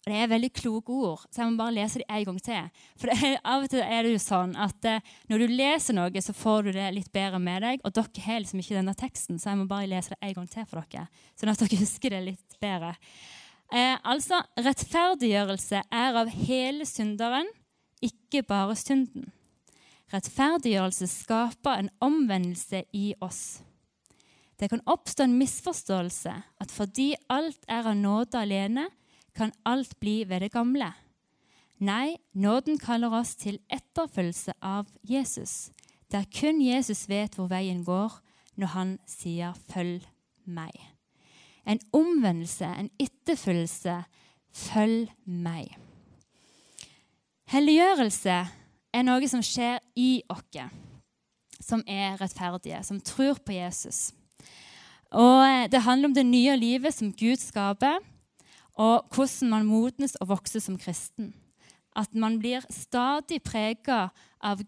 Og 0.00 0.08
Det 0.08 0.16
er 0.16 0.30
veldig 0.30 0.48
kloke 0.56 0.94
ord, 0.96 1.24
så 1.28 1.42
jeg 1.42 1.52
må 1.52 1.60
bare 1.60 1.74
lese 1.76 2.00
dem 2.00 2.08
en 2.08 2.24
gang 2.30 2.38
til. 2.40 2.84
For 2.96 3.12
er, 3.12 3.34
Av 3.44 3.66
og 3.66 3.68
til 3.68 3.82
er 3.84 4.06
det 4.06 4.14
jo 4.14 4.20
sånn 4.22 4.54
at 4.56 4.86
eh, 4.88 5.02
når 5.28 5.42
du 5.42 5.52
leser 5.52 5.96
noe, 5.96 6.22
så 6.24 6.32
får 6.32 6.62
du 6.64 6.70
det 6.72 6.86
litt 6.96 7.10
bedre 7.12 7.40
med 7.42 7.60
deg. 7.66 7.82
Og 7.84 7.92
dere 7.92 8.24
har 8.24 8.40
liksom 8.40 8.62
ikke 8.62 8.78
denne 8.78 8.94
teksten, 8.96 9.36
så 9.36 9.50
jeg 9.52 9.60
må 9.60 9.66
bare 9.68 9.90
lese 9.90 10.14
det 10.14 10.20
en 10.24 10.38
gang 10.38 10.46
til 10.48 10.64
for 10.70 10.80
dere. 10.88 11.04
Sånn 11.36 11.52
at 11.52 11.60
dere 11.60 11.80
husker 11.84 12.16
det 12.16 12.22
litt 12.30 12.56
bedre. 12.64 12.94
Eh, 13.70 13.98
altså, 14.08 14.40
rettferdiggjørelse 14.58 15.82
er 15.84 16.20
av 16.22 16.32
hele 16.32 16.88
synderen, 16.88 17.50
ikke 18.00 18.40
bare 18.48 18.78
synden. 18.80 19.28
Rettferdiggjørelse 20.10 21.10
skaper 21.12 21.76
en 21.76 21.90
omvendelse 22.02 22.86
i 22.96 23.12
oss. 23.20 23.60
Det 24.56 24.70
kan 24.72 24.82
oppstå 24.88 25.24
en 25.28 25.36
misforståelse 25.40 26.32
at 26.60 26.72
fordi 26.72 27.12
alt 27.32 27.62
er 27.68 27.84
av 27.84 27.96
nåde 27.96 28.40
alene, 28.40 28.88
kan 29.40 29.56
alt 29.64 29.96
bli 30.00 30.20
ved 30.28 30.44
det 30.44 30.52
gamle. 30.52 30.92
Nei, 31.80 32.20
nåden 32.36 32.76
kaller 32.78 33.16
oss 33.22 33.34
til 33.40 33.58
etterfølgelse 33.72 34.52
av 34.60 34.92
Jesus, 35.00 35.72
der 36.12 36.28
kun 36.28 36.60
Jesus 36.60 37.06
vet 37.08 37.40
hvor 37.40 37.48
veien 37.48 37.82
går 37.88 38.20
når 38.60 38.74
han 38.76 38.96
sier 39.08 39.56
'følg 39.56 40.04
meg' 40.44 40.90
en 41.70 41.80
omvendelse, 41.92 42.66
en 42.66 42.90
etterfølgelse. 43.00 44.02
Følg 44.50 45.10
meg. 45.24 45.76
Helliggjørelse 47.50 48.38
er 48.94 49.04
noe 49.06 49.28
som 49.30 49.42
skjer 49.46 49.78
i 49.98 50.22
oss, 50.30 50.66
som 51.62 51.84
er 51.86 52.18
rettferdige, 52.18 52.80
som 52.86 52.98
tror 53.00 53.38
på 53.46 53.54
Jesus. 53.54 54.10
Og 55.10 55.70
Det 55.70 55.82
handler 55.82 56.08
om 56.08 56.14
det 56.14 56.26
nye 56.26 56.56
livet 56.56 56.94
som 56.94 57.12
Gud 57.12 57.38
skaper, 57.38 57.98
og 58.80 59.12
hvordan 59.12 59.52
man 59.52 59.68
modnes 59.68 60.16
og 60.20 60.30
vokser 60.32 60.62
som 60.64 60.78
kristen. 60.80 61.34
At 61.96 62.14
man 62.14 62.38
blir 62.40 62.64
stadig 62.72 63.42
prega 63.44 64.06
av, 64.40 64.62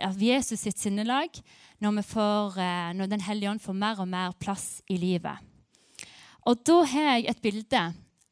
av 0.00 0.22
Jesus 0.24 0.64
sitt 0.64 0.80
sinnelag 0.80 1.36
når, 1.78 2.02
får, 2.02 2.58
eh, 2.58 2.92
når 2.96 3.10
Den 3.12 3.24
hellige 3.24 3.50
ånd 3.50 3.62
får 3.62 3.76
mer 3.76 4.00
og 4.02 4.08
mer 4.08 4.32
plass 4.40 4.80
i 4.88 4.96
livet. 4.98 5.36
Og 6.48 6.64
da 6.64 6.80
har 6.88 7.18
jeg 7.18 7.28
et 7.28 7.42
bilde 7.44 7.82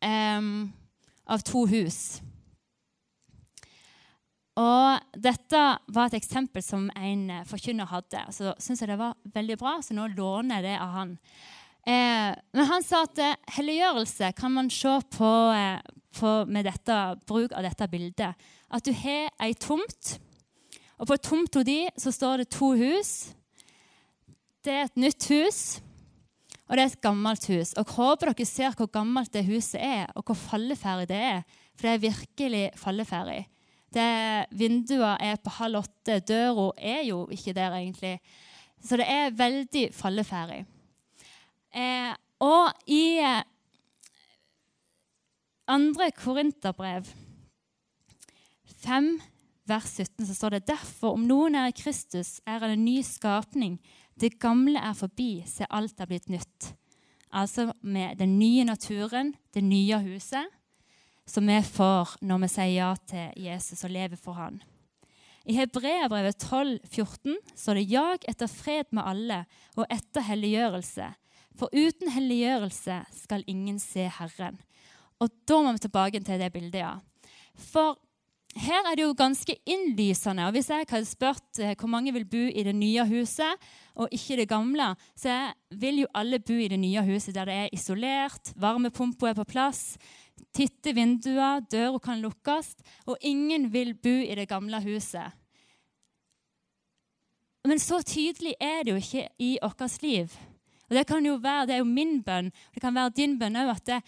um, 0.02 0.72
av 1.28 1.44
to 1.44 1.66
hus. 1.68 2.18
Og 4.58 5.12
dette 5.14 5.60
var 5.94 6.08
et 6.08 6.16
eksempel 6.18 6.64
som 6.64 6.88
en 6.96 7.44
forkynner 7.46 7.86
hadde. 7.92 8.24
Så 8.34 8.56
syns 8.58 8.82
jeg 8.82 8.90
det 8.90 8.98
var 8.98 9.14
veldig 9.36 9.58
bra, 9.60 9.76
så 9.84 9.94
nå 9.94 10.08
låner 10.16 10.58
jeg 10.58 10.72
det 10.72 10.78
av 10.80 10.96
han. 10.96 11.12
Eh, 11.88 12.35
men 12.52 12.68
han 12.68 12.85
sa 12.85 13.07
at 13.07 13.21
eh, 13.23 13.37
helliggjørelse 13.57 14.28
kan 14.37 14.52
man 14.52 14.66
se 14.73 14.92
på, 15.14 15.33
eh, 15.57 15.78
på 16.18 16.33
med 16.50 16.68
dette, 16.68 16.97
bruk 17.28 17.54
av 17.57 17.64
dette 17.64 17.88
bildet. 17.88 18.49
At 18.68 18.85
du 18.85 18.92
har 18.92 19.30
ei 19.40 19.54
tomt, 19.57 20.18
og 20.99 21.09
på 21.09 21.16
tomta 21.25 21.64
di 21.64 21.87
så 21.97 22.12
står 22.12 22.42
det 22.42 22.50
to 22.52 22.75
hus. 22.76 23.33
Det 24.61 24.75
er 24.75 24.88
et 24.88 25.00
nytt 25.00 25.30
hus. 25.33 25.81
Og 26.68 26.77
det 26.77 26.83
er 26.83 26.90
et 26.90 27.01
gammelt 27.01 27.46
hus. 27.48 27.72
Og 27.81 27.87
Jeg 27.87 27.94
håper 27.96 28.35
dere 28.35 28.44
ser 28.51 28.74
hvor 28.77 28.90
gammelt 28.92 29.33
det 29.33 29.46
huset 29.46 29.81
er, 29.81 30.11
og 30.12 30.27
hvor 30.29 30.37
falleferdig 30.37 31.09
det 31.09 31.22
er. 31.31 31.44
For 31.72 31.87
det 31.87 31.94
er 31.94 32.03
virkelig 32.05 32.64
falleferdig. 32.77 33.46
Vinduene 34.53 35.16
er 35.24 35.38
på 35.40 35.55
halv 35.62 35.87
åtte. 35.87 36.18
Døra 36.29 36.72
er 36.77 37.07
jo 37.09 37.22
ikke 37.33 37.55
der, 37.57 37.79
egentlig. 37.79 38.18
Så 38.85 38.98
det 39.01 39.07
er 39.09 39.33
veldig 39.33 39.87
falleferdig. 39.96 40.66
Eh, 41.74 42.12
og 42.40 42.72
i 42.87 43.18
eh, 43.20 43.42
andre 45.68 46.11
Korinterbrev 46.16 47.09
5, 48.78 49.09
vers 49.68 49.88
17, 49.98 50.26
så 50.26 50.35
står 50.35 50.57
det 50.57 50.68
derfor 50.70 51.16
om 51.18 51.26
noen 51.28 51.59
er 51.59 51.72
i 51.72 51.76
Kristus, 51.76 52.38
er 52.46 52.62
han 52.62 52.76
en 52.76 52.85
ny 52.87 53.00
skapning. 53.04 53.78
Det 54.18 54.38
gamle 54.40 54.81
er 54.81 54.96
forbi, 54.96 55.42
se 55.46 55.66
alt 55.70 56.00
er 56.00 56.09
blitt 56.11 56.31
nytt. 56.33 56.72
Altså 57.28 57.72
med 57.83 58.16
den 58.16 58.38
nye 58.38 58.64
naturen, 58.64 59.35
det 59.54 59.64
nye 59.64 59.98
huset, 60.07 60.48
som 61.28 61.46
vi 61.46 61.59
får 61.62 62.16
når 62.24 62.44
vi 62.46 62.50
sier 62.54 62.72
ja 62.72 62.90
til 63.11 63.44
Jesus 63.44 63.85
og 63.85 63.92
lever 63.92 64.16
for 64.16 64.38
han. 64.38 64.62
I 65.48 65.57
Hebreabrevet 65.57 66.37
12, 66.40 66.78
14 66.85 67.37
står 67.57 67.74
det 67.74 67.90
'jag 67.90 68.24
etter 68.28 68.46
fred 68.46 68.85
med 68.92 69.02
alle 69.04 69.44
og 69.76 69.87
etter 69.90 70.20
helliggjørelse'. 70.20 71.14
For 71.59 71.73
uten 71.75 72.12
helliggjørelse 72.14 73.01
skal 73.25 73.47
ingen 73.51 73.81
se 73.83 74.07
Herren. 74.18 74.59
Og 75.18 75.33
da 75.49 75.62
må 75.64 75.75
vi 75.75 75.83
tilbake 75.83 76.21
til 76.23 76.38
det 76.38 76.53
bildet, 76.55 76.85
ja. 76.85 76.92
For 77.59 77.97
her 78.59 78.87
er 78.87 78.97
det 78.97 79.05
jo 79.05 79.14
ganske 79.18 79.55
innlysende. 79.66 80.47
og 80.47 80.53
Hvis 80.55 80.71
jeg 80.71 80.87
hadde 80.88 81.07
spurt 81.07 81.59
eh, 81.61 81.75
hvor 81.79 81.90
mange 81.90 82.12
vil 82.14 82.25
bo 82.25 82.44
i 82.49 82.62
det 82.64 82.75
nye 82.75 83.05
huset 83.07 83.68
og 83.94 84.09
ikke 84.14 84.37
det 84.40 84.49
gamle, 84.49 84.94
så 85.16 85.53
vil 85.71 86.05
jo 86.05 86.12
alle 86.14 86.38
bo 86.38 86.55
i 86.55 86.68
det 86.68 86.79
nye 86.79 87.03
huset 87.07 87.35
der 87.35 87.44
det 87.44 87.55
er 87.55 87.75
isolert, 87.75 88.53
varmepumpa 88.57 89.31
er 89.31 89.35
på 89.35 89.44
plass, 89.44 89.99
titte 90.55 90.94
vinduer, 90.94 91.61
døra 91.71 91.99
kan 91.99 92.23
lukkes, 92.23 92.75
og 93.07 93.18
ingen 93.21 93.73
vil 93.73 93.94
bo 93.94 94.16
i 94.23 94.35
det 94.38 94.49
gamle 94.49 94.81
huset. 94.83 95.35
Men 97.66 97.79
så 97.79 98.01
tydelig 98.03 98.55
er 98.61 98.85
det 98.85 98.94
jo 98.94 98.97
ikke 99.03 99.29
i 99.38 99.59
vårt 99.61 100.03
liv. 100.03 100.33
Og 100.88 100.96
Det 100.96 101.07
kan 101.07 101.27
jo 101.27 101.35
være, 101.37 101.66
det 101.66 101.74
er 101.74 101.83
jo 101.83 101.85
min 101.85 102.22
bønn, 102.24 102.46
og 102.48 102.74
det 102.74 102.81
kan 102.81 102.94
være 102.94 103.14
din 103.16 103.38
bønn 103.38 103.57
òg, 103.61 103.74
at 103.77 104.03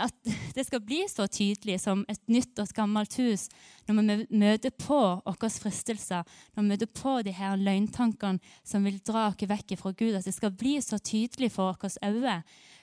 at 0.00 0.14
det 0.56 0.64
skal 0.66 0.80
bli 0.80 1.02
så 1.08 1.26
tydelig 1.28 1.80
som 1.82 2.04
et 2.08 2.20
nytt 2.32 2.58
og 2.62 2.70
gammelt 2.76 3.14
hus 3.20 3.48
når 3.88 3.98
vi 4.00 4.38
møter 4.40 4.72
på 4.72 5.00
våre 5.26 5.50
fristelser, 5.50 6.24
når 6.54 6.62
vi 6.62 6.68
møter 6.70 6.92
på 6.96 7.18
de 7.26 7.34
her 7.36 7.58
løgntankene 7.60 8.40
som 8.64 8.84
vil 8.86 9.00
dra 9.04 9.28
oss 9.30 9.48
vekk 9.48 9.76
fra 9.80 9.92
Gud. 9.92 10.14
At 10.16 10.28
det 10.28 10.34
skal 10.36 10.54
bli 10.54 10.78
så 10.80 10.98
tydelig 10.98 11.52
for 11.52 11.74
våre 11.74 11.92
øyne 12.08 12.42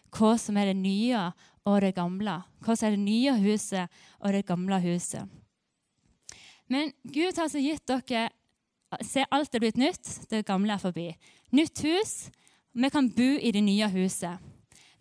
hva 0.10 0.32
som 0.42 0.58
er 0.58 0.72
det 0.72 0.80
nye 0.80 1.28
og 1.70 1.82
det 1.84 1.94
gamle. 1.98 2.40
Hva 2.66 2.76
som 2.76 2.90
er 2.90 2.98
det 2.98 3.04
nye 3.04 3.36
huset 3.44 4.02
og 4.20 4.34
det 4.34 4.46
gamle 4.48 4.80
huset. 4.82 5.30
Men 6.70 6.92
Gud 7.04 7.36
har 7.36 7.48
altså 7.48 7.62
gitt 7.62 7.88
dere 7.90 8.30
Se, 9.06 9.22
alt 9.30 9.54
er 9.54 9.62
blitt 9.62 9.78
nytt. 9.78 10.08
Det 10.32 10.40
gamle 10.48 10.74
er 10.74 10.82
forbi. 10.82 11.12
Nytt 11.54 11.84
hus. 11.86 12.14
Vi 12.80 12.90
kan 12.90 13.10
bo 13.12 13.32
i 13.36 13.52
det 13.52 13.62
nye 13.62 13.88
huset. 13.92 14.40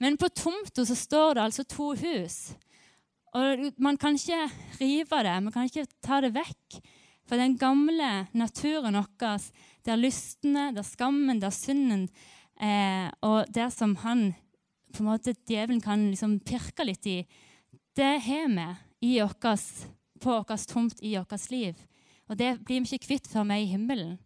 Men 0.02 0.16
på 0.18 0.28
tomta 0.34 0.82
så 0.86 0.94
står 0.98 1.36
det 1.36 1.42
altså 1.44 1.64
to 1.64 1.92
hus. 1.98 2.38
Og 3.38 3.68
man 3.78 3.98
kan 4.00 4.16
ikke 4.18 4.48
rive 4.80 5.22
det, 5.22 5.36
man 5.44 5.54
kan 5.54 5.68
ikke 5.68 5.86
ta 6.02 6.18
det 6.24 6.32
vekk. 6.34 6.80
For 7.28 7.38
den 7.38 7.58
gamle 7.60 8.26
naturen 8.32 8.96
vår, 8.98 9.50
der 9.86 10.00
lystene, 10.00 10.72
der 10.74 10.82
skammen, 10.82 11.42
der 11.42 11.54
synden, 11.54 12.08
eh, 12.60 13.10
og 13.22 13.46
der 13.54 13.70
som 13.70 13.94
han 14.02 14.32
på 14.94 15.04
en 15.04 15.10
måte 15.10 15.36
djevelen 15.46 15.82
kan 15.84 16.08
liksom 16.08 16.38
pirke 16.40 16.86
litt 16.88 17.06
i, 17.06 17.18
det 17.94 18.14
har 18.24 18.48
vi 18.48 19.12
i 19.12 19.18
okkes, 19.22 19.86
på 20.18 20.40
vår 20.40 20.64
tomt 20.66 20.98
i 21.04 21.14
vårt 21.14 21.50
liv. 21.52 21.76
Og 22.26 22.38
det 22.38 22.56
blir 22.64 22.82
vi 22.82 22.96
ikke 22.96 23.06
kvitt 23.06 23.28
før 23.30 23.46
vi 23.46 23.54
er 23.54 23.66
i 23.66 23.70
himmelen. 23.70 24.16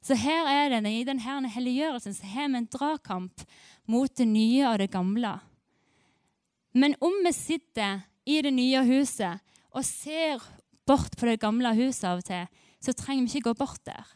Så 0.00 0.16
her 0.16 0.48
er 0.48 0.72
det, 0.72 0.88
i 0.88 1.04
denne 1.04 1.50
helliggjørelsen 1.52 2.16
så 2.16 2.28
har 2.32 2.48
vi 2.48 2.60
en 2.62 2.70
dragkamp 2.72 3.44
mot 3.90 4.12
det 4.16 4.28
nye 4.28 4.64
og 4.70 4.78
det 4.80 4.90
gamle. 4.92 5.34
Men 6.72 6.94
om 7.04 7.18
vi 7.24 7.32
sitter 7.36 8.06
i 8.24 8.40
det 8.42 8.52
nye 8.54 8.84
huset 8.86 9.42
og 9.70 9.84
ser 9.84 10.40
bort 10.88 11.16
på 11.18 11.28
det 11.28 11.40
gamle 11.42 11.74
huset 11.76 12.06
av 12.08 12.22
og 12.22 12.26
til, 12.26 12.48
så 12.80 12.94
trenger 12.96 13.26
vi 13.26 13.38
ikke 13.38 13.50
gå 13.50 13.58
bort 13.60 13.84
der. 13.84 14.06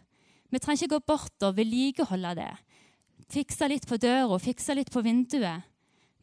Vi 0.51 0.61
trenger 0.63 0.85
ikke 0.85 0.97
gå 0.97 1.07
bort 1.13 1.45
og 1.45 1.57
vedlikeholde 1.59 2.35
det. 2.39 2.51
Fikse 3.35 3.69
litt 3.69 3.87
på 3.91 3.99
døra, 4.01 4.39
fikse 4.41 4.77
litt 4.77 4.93
på 4.95 5.03
vinduet. 5.05 5.65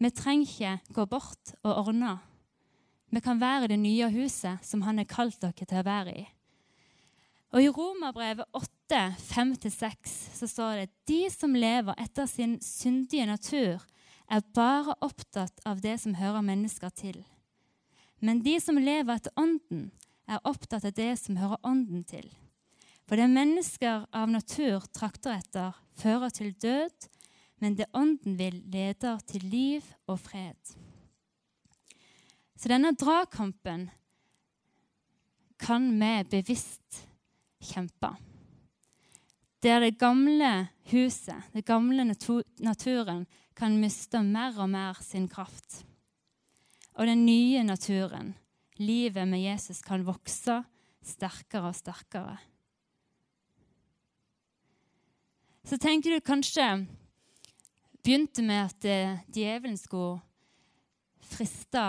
Vi 0.02 0.10
trenger 0.15 0.50
ikke 0.50 0.95
gå 0.95 1.06
bort 1.12 1.54
og 1.62 1.86
ordne. 1.86 2.17
Vi 3.12 3.19
kan 3.21 3.41
være 3.41 3.67
i 3.67 3.74
det 3.74 3.82
nye 3.82 4.08
huset 4.13 4.63
som 4.65 4.86
han 4.88 5.02
har 5.02 5.10
kalt 5.10 5.41
dere 5.43 5.67
til 5.67 5.82
å 5.82 5.86
være 5.86 6.13
i. 6.15 6.24
Og 7.52 7.65
I 7.65 7.71
Romerbrevet 7.76 8.47
8, 8.56 8.69
5-6 8.95 10.15
så 10.36 10.47
står 10.47 10.75
det 10.75 10.91
de 11.08 11.21
som 11.32 11.56
lever 11.56 11.95
etter 12.01 12.27
sin 12.27 12.58
syndige 12.63 13.25
natur, 13.30 13.82
er 14.32 14.43
bare 14.56 14.95
opptatt 15.04 15.60
av 15.67 15.82
det 15.84 15.97
som 16.01 16.15
hører 16.15 16.43
mennesker 16.45 16.91
til. 16.95 17.21
Men 18.19 18.43
de 18.45 18.58
som 18.63 18.80
lever 18.80 19.17
etter 19.17 19.34
Ånden, 19.39 19.89
er 20.30 20.43
opptatt 20.47 20.86
av 20.88 20.93
det 20.95 21.15
som 21.19 21.39
hører 21.39 21.60
Ånden 21.67 22.04
til. 22.08 22.30
For 23.10 23.19
det 23.19 23.27
mennesker 23.27 24.06
av 24.15 24.30
natur 24.32 24.86
trakter 24.95 25.36
etter, 25.41 25.75
fører 25.99 26.32
til 26.32 26.54
død, 26.56 27.10
men 27.60 27.75
det 27.75 27.89
ånden 27.93 28.38
vil, 28.39 28.62
leder 28.71 29.19
til 29.27 29.43
liv 29.51 29.86
og 30.08 30.17
fred. 30.23 30.58
Så 32.56 32.71
denne 32.71 32.93
dragkampen 32.97 33.89
kan 35.62 35.91
vi 35.99 36.13
bevisst 36.32 37.04
kjempe. 37.62 38.15
Der 39.62 39.80
det 39.80 40.00
gamle 40.02 40.69
huset, 40.89 41.38
den 41.54 41.63
gamle 41.63 42.06
naturen, 42.60 43.28
kan 43.56 43.78
miste 43.78 44.24
mer 44.26 44.58
og 44.58 44.69
mer 44.69 44.97
sin 45.06 45.28
kraft. 45.30 45.84
Og 46.97 47.08
den 47.08 47.26
nye 47.26 47.63
naturen, 47.63 48.34
livet 48.78 49.28
med 49.28 49.43
Jesus, 49.43 49.82
kan 49.82 50.06
vokse 50.06 50.63
sterkere 51.06 51.69
og 51.69 51.78
sterkere. 51.78 52.38
Så 55.63 55.78
tenker 55.78 56.15
du 56.15 56.26
kanskje 56.26 56.65
begynte 58.02 58.41
med 58.41 58.65
at 58.65 58.86
eh, 58.89 59.19
djevelen 59.30 59.78
skulle 59.78 60.19
friste 61.21 61.84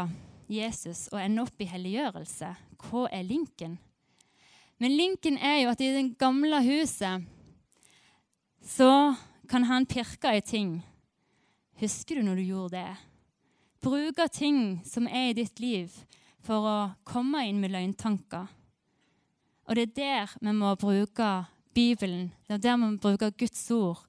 Jesus 0.53 1.07
og 1.09 1.23
ende 1.23 1.47
opp 1.47 1.61
i 1.63 1.71
helliggjørelse. 1.71 2.53
Hva 2.83 3.07
er 3.09 3.25
linken? 3.25 3.79
Men 4.83 4.97
linken 4.99 5.39
er 5.39 5.63
jo 5.63 5.73
at 5.73 5.81
i 5.81 5.93
det 5.95 6.19
gamle 6.21 6.61
huset 6.67 7.25
så 8.65 9.15
kan 9.49 9.65
han 9.69 9.87
pirke 9.87 10.37
i 10.37 10.41
ting. 10.41 10.77
Husker 11.81 12.19
du 12.19 12.27
når 12.27 12.41
du 12.41 12.43
gjorde 12.43 12.77
det? 12.77 12.97
Bruke 13.83 14.29
ting 14.31 14.81
som 14.87 15.09
er 15.11 15.31
i 15.31 15.39
ditt 15.43 15.61
liv, 15.61 15.91
for 16.43 16.67
å 16.67 16.77
komme 17.07 17.45
inn 17.47 17.61
med 17.63 17.75
løgntanker. 17.75 18.47
Og 19.67 19.79
det 19.79 19.89
er 19.91 19.99
der 19.99 20.39
vi 20.41 20.55
må 20.55 20.75
bruke 20.79 21.33
Bibelen, 21.75 22.33
det 22.47 22.59
er 22.59 22.65
der 22.67 22.79
vi 22.79 22.89
må 22.89 23.03
bruke 23.03 23.31
Guds 23.39 23.71
ord 23.71 24.03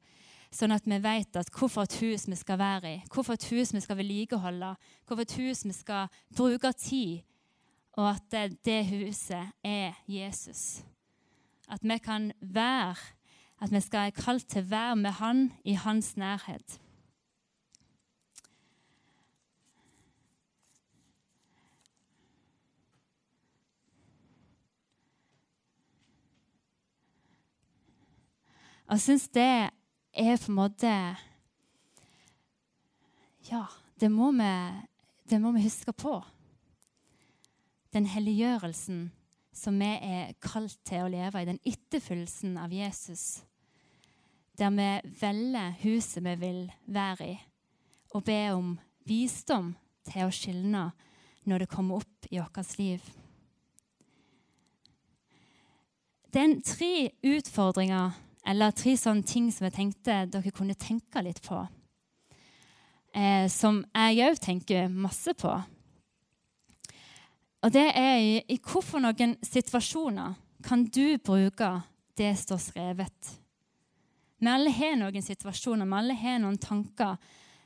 sånn 0.54 0.74
at 0.74 0.86
vi 0.88 1.00
vet 1.02 1.38
at 1.40 1.50
hvorfor 1.54 1.88
hus 2.00 2.28
vi 2.30 2.38
skal 2.38 2.60
være 2.62 2.92
i, 2.92 3.02
hvorfor 3.12 3.38
et 3.38 3.48
hus 3.50 3.74
vi 3.74 3.82
skal 3.84 3.98
vedlikeholde, 4.00 4.74
hvorfor 5.08 5.26
et 5.26 5.36
hus 5.40 5.64
vi 5.66 5.74
skal 5.76 6.12
bruke 6.36 6.74
tid, 6.78 7.24
og 7.98 8.10
at 8.16 8.24
det, 8.34 8.44
det 8.66 8.80
huset 8.90 9.54
er 9.66 9.98
Jesus. 10.10 10.84
At 11.70 11.84
vi 11.86 11.98
kan 12.04 12.32
være, 12.42 12.96
at 13.64 13.72
vi 13.72 13.80
skal 13.80 14.00
være 14.00 14.12
kalt 14.12 14.48
til 14.52 14.60
å 14.66 14.70
være 14.74 14.96
med 15.00 15.14
Han 15.22 15.44
i 15.64 15.78
Hans 15.80 16.18
nærhet. 16.20 16.80
Jeg 28.92 29.00
syns 29.00 29.30
det 29.32 29.48
er 29.48 30.36
på 30.38 30.52
en 30.52 30.58
måte 30.60 30.92
Ja, 33.48 33.64
det 34.00 34.12
må 34.12 34.32
vi, 34.36 34.52
det 35.30 35.40
må 35.42 35.54
vi 35.56 35.64
huske 35.64 35.96
på. 35.96 36.20
Den 37.96 38.06
helliggjørelsen 38.12 39.08
som 39.56 39.80
vi 39.80 39.88
er 39.88 40.36
kalt 40.44 40.78
til 40.84 41.06
å 41.06 41.10
leve 41.16 41.42
i, 41.42 41.48
den 41.48 41.64
etterfølgelsen 41.64 42.58
av 42.60 42.74
Jesus. 42.76 43.44
Der 44.58 44.70
vi 44.70 44.90
velger 45.22 45.74
huset 45.82 46.24
vi 46.24 46.36
vil 46.36 46.72
være 46.86 47.30
i, 47.32 47.38
og 48.14 48.24
be 48.24 48.40
om 48.54 48.76
visdom 49.06 49.74
til 50.06 50.28
å 50.28 50.34
skilne 50.34 50.84
når 51.50 51.64
det 51.64 51.72
kommer 51.72 52.04
opp 52.04 52.28
i 52.30 52.40
vårt 52.40 52.78
liv. 52.78 53.02
Det 56.34 56.42
er 56.42 56.62
tre 56.66 56.94
utfordringer 57.30 58.14
eller 58.46 58.74
tre 58.76 58.96
sånne 58.98 59.26
ting 59.28 59.52
som 59.54 59.68
jeg 59.68 59.76
tenkte 59.76 60.24
dere 60.32 60.54
kunne 60.56 60.78
tenke 60.78 61.22
litt 61.22 61.42
på. 61.46 61.60
Eh, 63.14 63.46
som 63.50 63.84
jeg 63.94 64.24
òg 64.26 64.40
tenker 64.42 64.90
masse 64.90 65.34
på. 65.38 65.52
Og 67.64 67.72
det 67.72 67.86
er 67.96 68.18
i, 68.20 68.34
i 68.50 68.58
hvorfor 68.58 69.04
noen 69.04 69.38
situasjoner 69.46 70.34
kan 70.66 70.84
du 70.90 71.18
bruke 71.24 71.70
det 72.18 72.34
står 72.40 72.60
skrevet. 72.60 73.32
Vi 74.44 74.52
alle 74.52 74.72
har 74.76 74.98
noen 75.00 75.24
situasjoner, 75.24 75.88
vi 75.88 75.96
alle 75.96 76.16
har 76.20 76.42
noen 76.44 76.58
tanker 76.60 77.16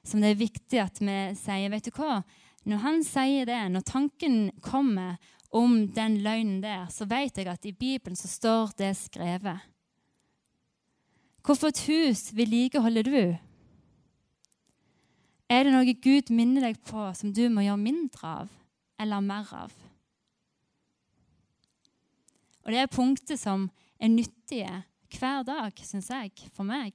som 0.06 0.22
det 0.22 0.30
er 0.30 0.44
viktig 0.44 0.78
at 0.78 1.00
vi 1.02 1.16
sier. 1.40 1.72
vet 1.74 1.88
du 1.88 1.96
hva? 1.96 2.20
Når 2.70 2.82
han 2.84 3.00
sier 3.04 3.48
det, 3.50 3.58
når 3.74 3.86
tanken 3.88 4.36
kommer 4.62 5.16
om 5.50 5.88
den 5.96 6.20
løgnen 6.22 6.60
der, 6.62 6.86
så 6.94 7.08
vet 7.10 7.40
jeg 7.40 7.50
at 7.50 7.66
i 7.66 7.74
Bibelen 7.74 8.16
så 8.20 8.30
står 8.30 8.76
det 8.78 8.92
skrevet. 9.00 9.64
Hvorfor 11.42 11.72
et 11.72 11.82
hus 11.88 12.28
vedlikeholder 12.36 13.08
du? 13.08 13.22
Er 15.50 15.64
det 15.64 15.74
noe 15.74 15.96
Gud 16.04 16.30
minner 16.30 16.68
deg 16.68 16.78
på 16.86 17.08
som 17.18 17.32
du 17.34 17.48
må 17.50 17.64
gjøre 17.66 17.82
mindre 17.82 18.34
av 18.44 18.52
eller 19.02 19.24
mer 19.26 19.50
av? 19.56 19.74
Og 22.68 22.70
det 22.70 22.84
er 22.84 22.92
punkter 22.92 23.40
som 23.40 23.66
er 23.98 24.14
nyttige 24.14 24.84
hver 25.14 25.44
dag, 25.48 25.72
syns 25.84 26.10
jeg, 26.12 26.34
for 26.54 26.68
meg. 26.68 26.94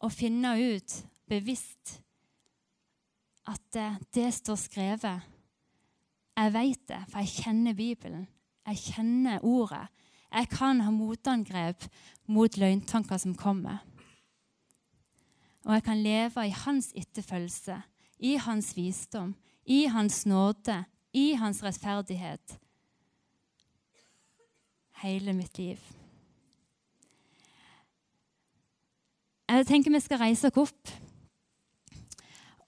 Å 0.00 0.08
finne 0.12 0.54
ut 0.56 0.96
bevisst 1.28 1.98
at 3.48 3.62
det, 3.74 3.88
det 4.14 4.28
står 4.34 4.58
skrevet. 4.60 5.28
Jeg 6.40 6.52
vet 6.54 6.84
det, 6.88 7.00
for 7.10 7.20
jeg 7.20 7.44
kjenner 7.44 7.76
Bibelen. 7.76 8.26
Jeg 8.68 8.82
kjenner 8.94 9.44
ordet. 9.44 9.86
Jeg 10.30 10.48
kan 10.52 10.80
ha 10.84 10.92
motangrep 10.94 11.84
mot 12.30 12.56
løgntanker 12.60 13.18
som 13.18 13.34
kommer. 13.34 13.82
Og 15.66 15.74
jeg 15.76 15.84
kan 15.84 16.00
leve 16.00 16.46
i 16.46 16.54
hans 16.62 16.92
etterfølgelse, 16.96 17.76
i 18.24 18.36
hans 18.40 18.72
visdom, 18.76 19.34
i 19.66 19.84
hans 19.90 20.22
nåde, 20.28 20.78
i 21.12 21.32
hans 21.36 21.60
rettferdighet 21.64 22.60
hele 25.00 25.32
mitt 25.32 25.58
liv. 25.58 25.99
Jeg 29.50 29.66
tenker 29.66 29.90
vi 29.90 29.98
skal 29.98 30.20
reise 30.20 30.46
oss 30.46 30.58
opp, 30.62 30.90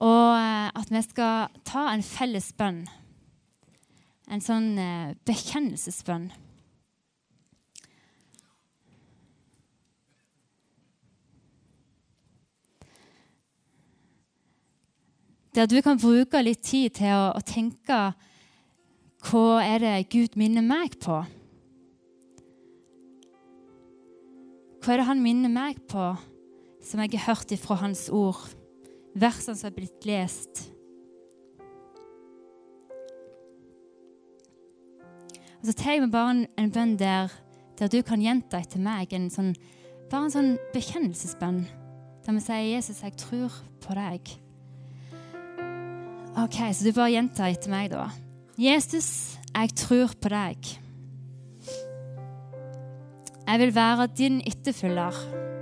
og 0.03 0.31
eh, 0.35 0.67
at 0.75 0.89
vi 0.91 1.01
skal 1.05 1.53
ta 1.63 1.85
en 1.93 2.01
felles 2.03 2.49
bønn. 2.59 2.81
En 4.27 4.43
sånn 4.43 4.73
eh, 4.75 5.13
bekjennelsesbønn. 5.23 6.25
Der 15.55 15.71
du 15.71 15.77
kan 15.85 16.01
bruke 16.01 16.43
litt 16.43 16.65
tid 16.67 16.97
til 16.99 17.15
å, 17.15 17.31
å 17.37 17.45
tenke 17.47 18.01
hva 19.29 19.47
er 19.63 19.79
det 19.79 19.95
Gud 20.11 20.35
minner 20.35 20.67
meg 20.67 20.99
på? 20.99 21.21
Hva 24.83 24.91
er 24.91 24.99
det 24.99 25.07
han 25.13 25.23
minner 25.23 25.53
meg 25.53 25.79
på 25.87 26.11
som 26.83 26.99
jeg 26.99 27.15
har 27.15 27.33
hørt 27.33 27.51
ifra 27.55 27.79
hans 27.81 28.09
ord? 28.11 28.43
Versene 29.15 29.55
som 29.57 29.69
er 29.69 29.75
blitt 29.75 30.07
lest. 30.09 30.65
Og 35.63 35.69
Så 35.69 35.73
tar 35.79 35.95
jeg 35.95 36.11
bare 36.11 36.45
en, 36.59 36.71
bønn 36.71 36.97
der, 36.99 37.31
der, 37.79 37.87
du 37.87 38.01
kan 38.03 38.21
gjenta 38.21 38.59
etter 38.59 38.81
meg. 38.83 39.13
En 39.15 39.29
sånn, 39.31 39.53
bare 40.11 40.27
en 40.27 40.33
sånn 40.33 40.51
bekjennelsesbønn. 40.73 41.61
Der 42.25 42.35
vi 42.35 42.39
sier 42.43 42.67
'Jesus, 42.67 43.03
jeg 43.03 43.15
tror 43.17 43.51
på 43.79 43.95
deg'. 43.95 44.35
Ok, 46.35 46.73
Så 46.73 46.83
du 46.83 46.91
bare 46.91 47.11
gjentar 47.11 47.51
etter 47.51 47.69
meg, 47.69 47.91
da. 47.91 48.09
Jesus, 48.57 49.37
jeg 49.55 49.69
tror 49.75 50.11
på 50.19 50.29
deg. 50.29 50.57
Jeg 53.47 53.59
vil 53.59 53.75
være 53.75 54.07
din 54.07 54.41
etterfølger. 54.41 55.52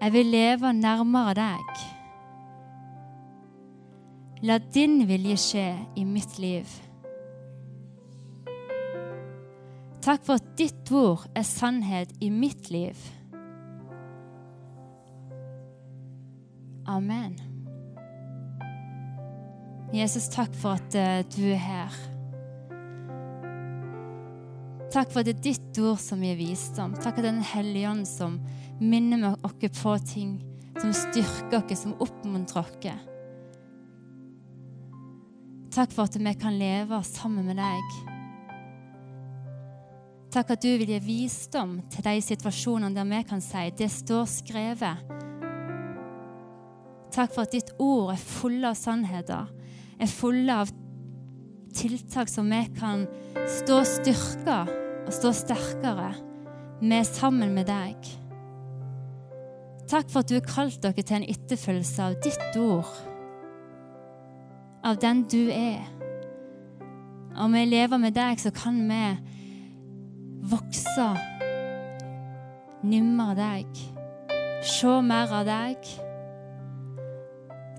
Jeg 0.00 0.12
vil 0.12 0.26
leve 0.26 0.72
nærmere 0.72 1.34
deg. 1.34 1.84
La 4.44 4.58
din 4.74 5.00
vilje 5.08 5.36
skje 5.40 5.68
i 5.96 6.04
mitt 6.04 6.36
liv. 6.38 6.68
Takk 10.04 10.22
for 10.22 10.38
at 10.38 10.50
ditt 10.58 10.92
ord 10.94 11.24
er 11.34 11.46
sannhet 11.48 12.12
i 12.20 12.28
mitt 12.30 12.68
liv. 12.70 13.00
Amen. 16.86 17.34
Jesus, 19.94 20.28
takk 20.28 20.54
for 20.54 20.76
at 20.76 20.94
uh, 20.94 21.24
du 21.32 21.48
er 21.48 21.62
her. 21.62 21.96
Takk 24.92 25.10
for 25.10 25.20
at 25.20 25.26
det 25.26 25.34
er 25.38 25.42
ditt 25.48 25.80
ord 25.82 25.98
som 25.98 26.22
gir 26.22 26.38
visdom. 26.38 26.94
Takk 27.00 27.18
for 27.18 27.26
Den 27.26 27.42
hellige 27.42 27.90
ånd 27.90 28.06
som 28.06 28.38
minner 28.80 29.36
oss 29.42 29.82
på 29.82 29.98
ting, 29.98 30.38
som 30.80 30.92
styrker 30.92 31.62
oss, 31.62 31.82
som 31.82 31.94
oppmuntrer 32.00 32.64
oss. 32.64 33.06
Takk 35.76 35.92
for 35.92 36.08
at 36.08 36.16
vi 36.16 36.34
kan 36.40 36.56
leve 36.56 37.02
sammen 37.04 37.44
med 37.50 37.58
deg. 37.60 37.96
Takk 40.32 40.54
at 40.54 40.64
du 40.64 40.70
vil 40.80 40.88
gi 40.90 41.00
visdom 41.04 41.78
til 41.92 42.04
de 42.04 42.16
situasjonene 42.24 42.96
der 42.96 43.08
vi 43.08 43.20
kan 43.28 43.44
si 43.44 43.68
det 43.76 43.90
står 43.92 44.24
skrevet. 44.28 45.12
Takk 47.12 47.32
for 47.32 47.46
at 47.46 47.54
ditt 47.54 47.72
ord 47.80 48.12
er 48.12 48.20
fulle 48.20 48.72
av 48.72 48.76
sannheter, 48.76 49.48
er 50.00 50.10
fulle 50.12 50.58
av 50.64 50.72
tiltak 51.76 52.28
som 52.28 52.48
vi 52.52 52.62
kan 52.76 53.06
stå 53.60 53.80
styrka 53.88 54.60
og 55.06 55.12
stå 55.14 55.32
sterkere 55.44 56.12
med 56.82 57.04
sammen 57.08 57.52
med 57.56 57.68
deg. 57.68 58.25
Takk 59.86 60.08
for 60.10 60.24
at 60.24 60.30
du 60.30 60.34
har 60.34 60.46
kalt 60.48 60.80
dere 60.82 61.02
til 61.02 61.20
en 61.20 61.28
etterfølgelse 61.30 62.02
av 62.02 62.16
ditt 62.24 62.56
ord, 62.58 62.88
av 64.86 64.98
den 65.02 65.22
du 65.30 65.46
er. 65.54 65.84
Om 67.36 67.54
vi 67.54 67.62
lever 67.68 68.00
med 68.02 68.16
deg, 68.16 68.40
så 68.40 68.50
kan 68.50 68.80
vi 68.88 69.02
vokse 70.50 71.06
nymme 72.86 73.28
deg, 73.38 73.84
se 74.66 74.96
mer 75.06 75.38
av 75.42 75.46
deg. 75.46 75.94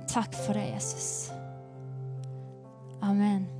Takk 0.07 0.39
for 0.45 0.55
det, 0.55 0.69
Jesus. 0.77 1.11
Amen. 3.03 3.56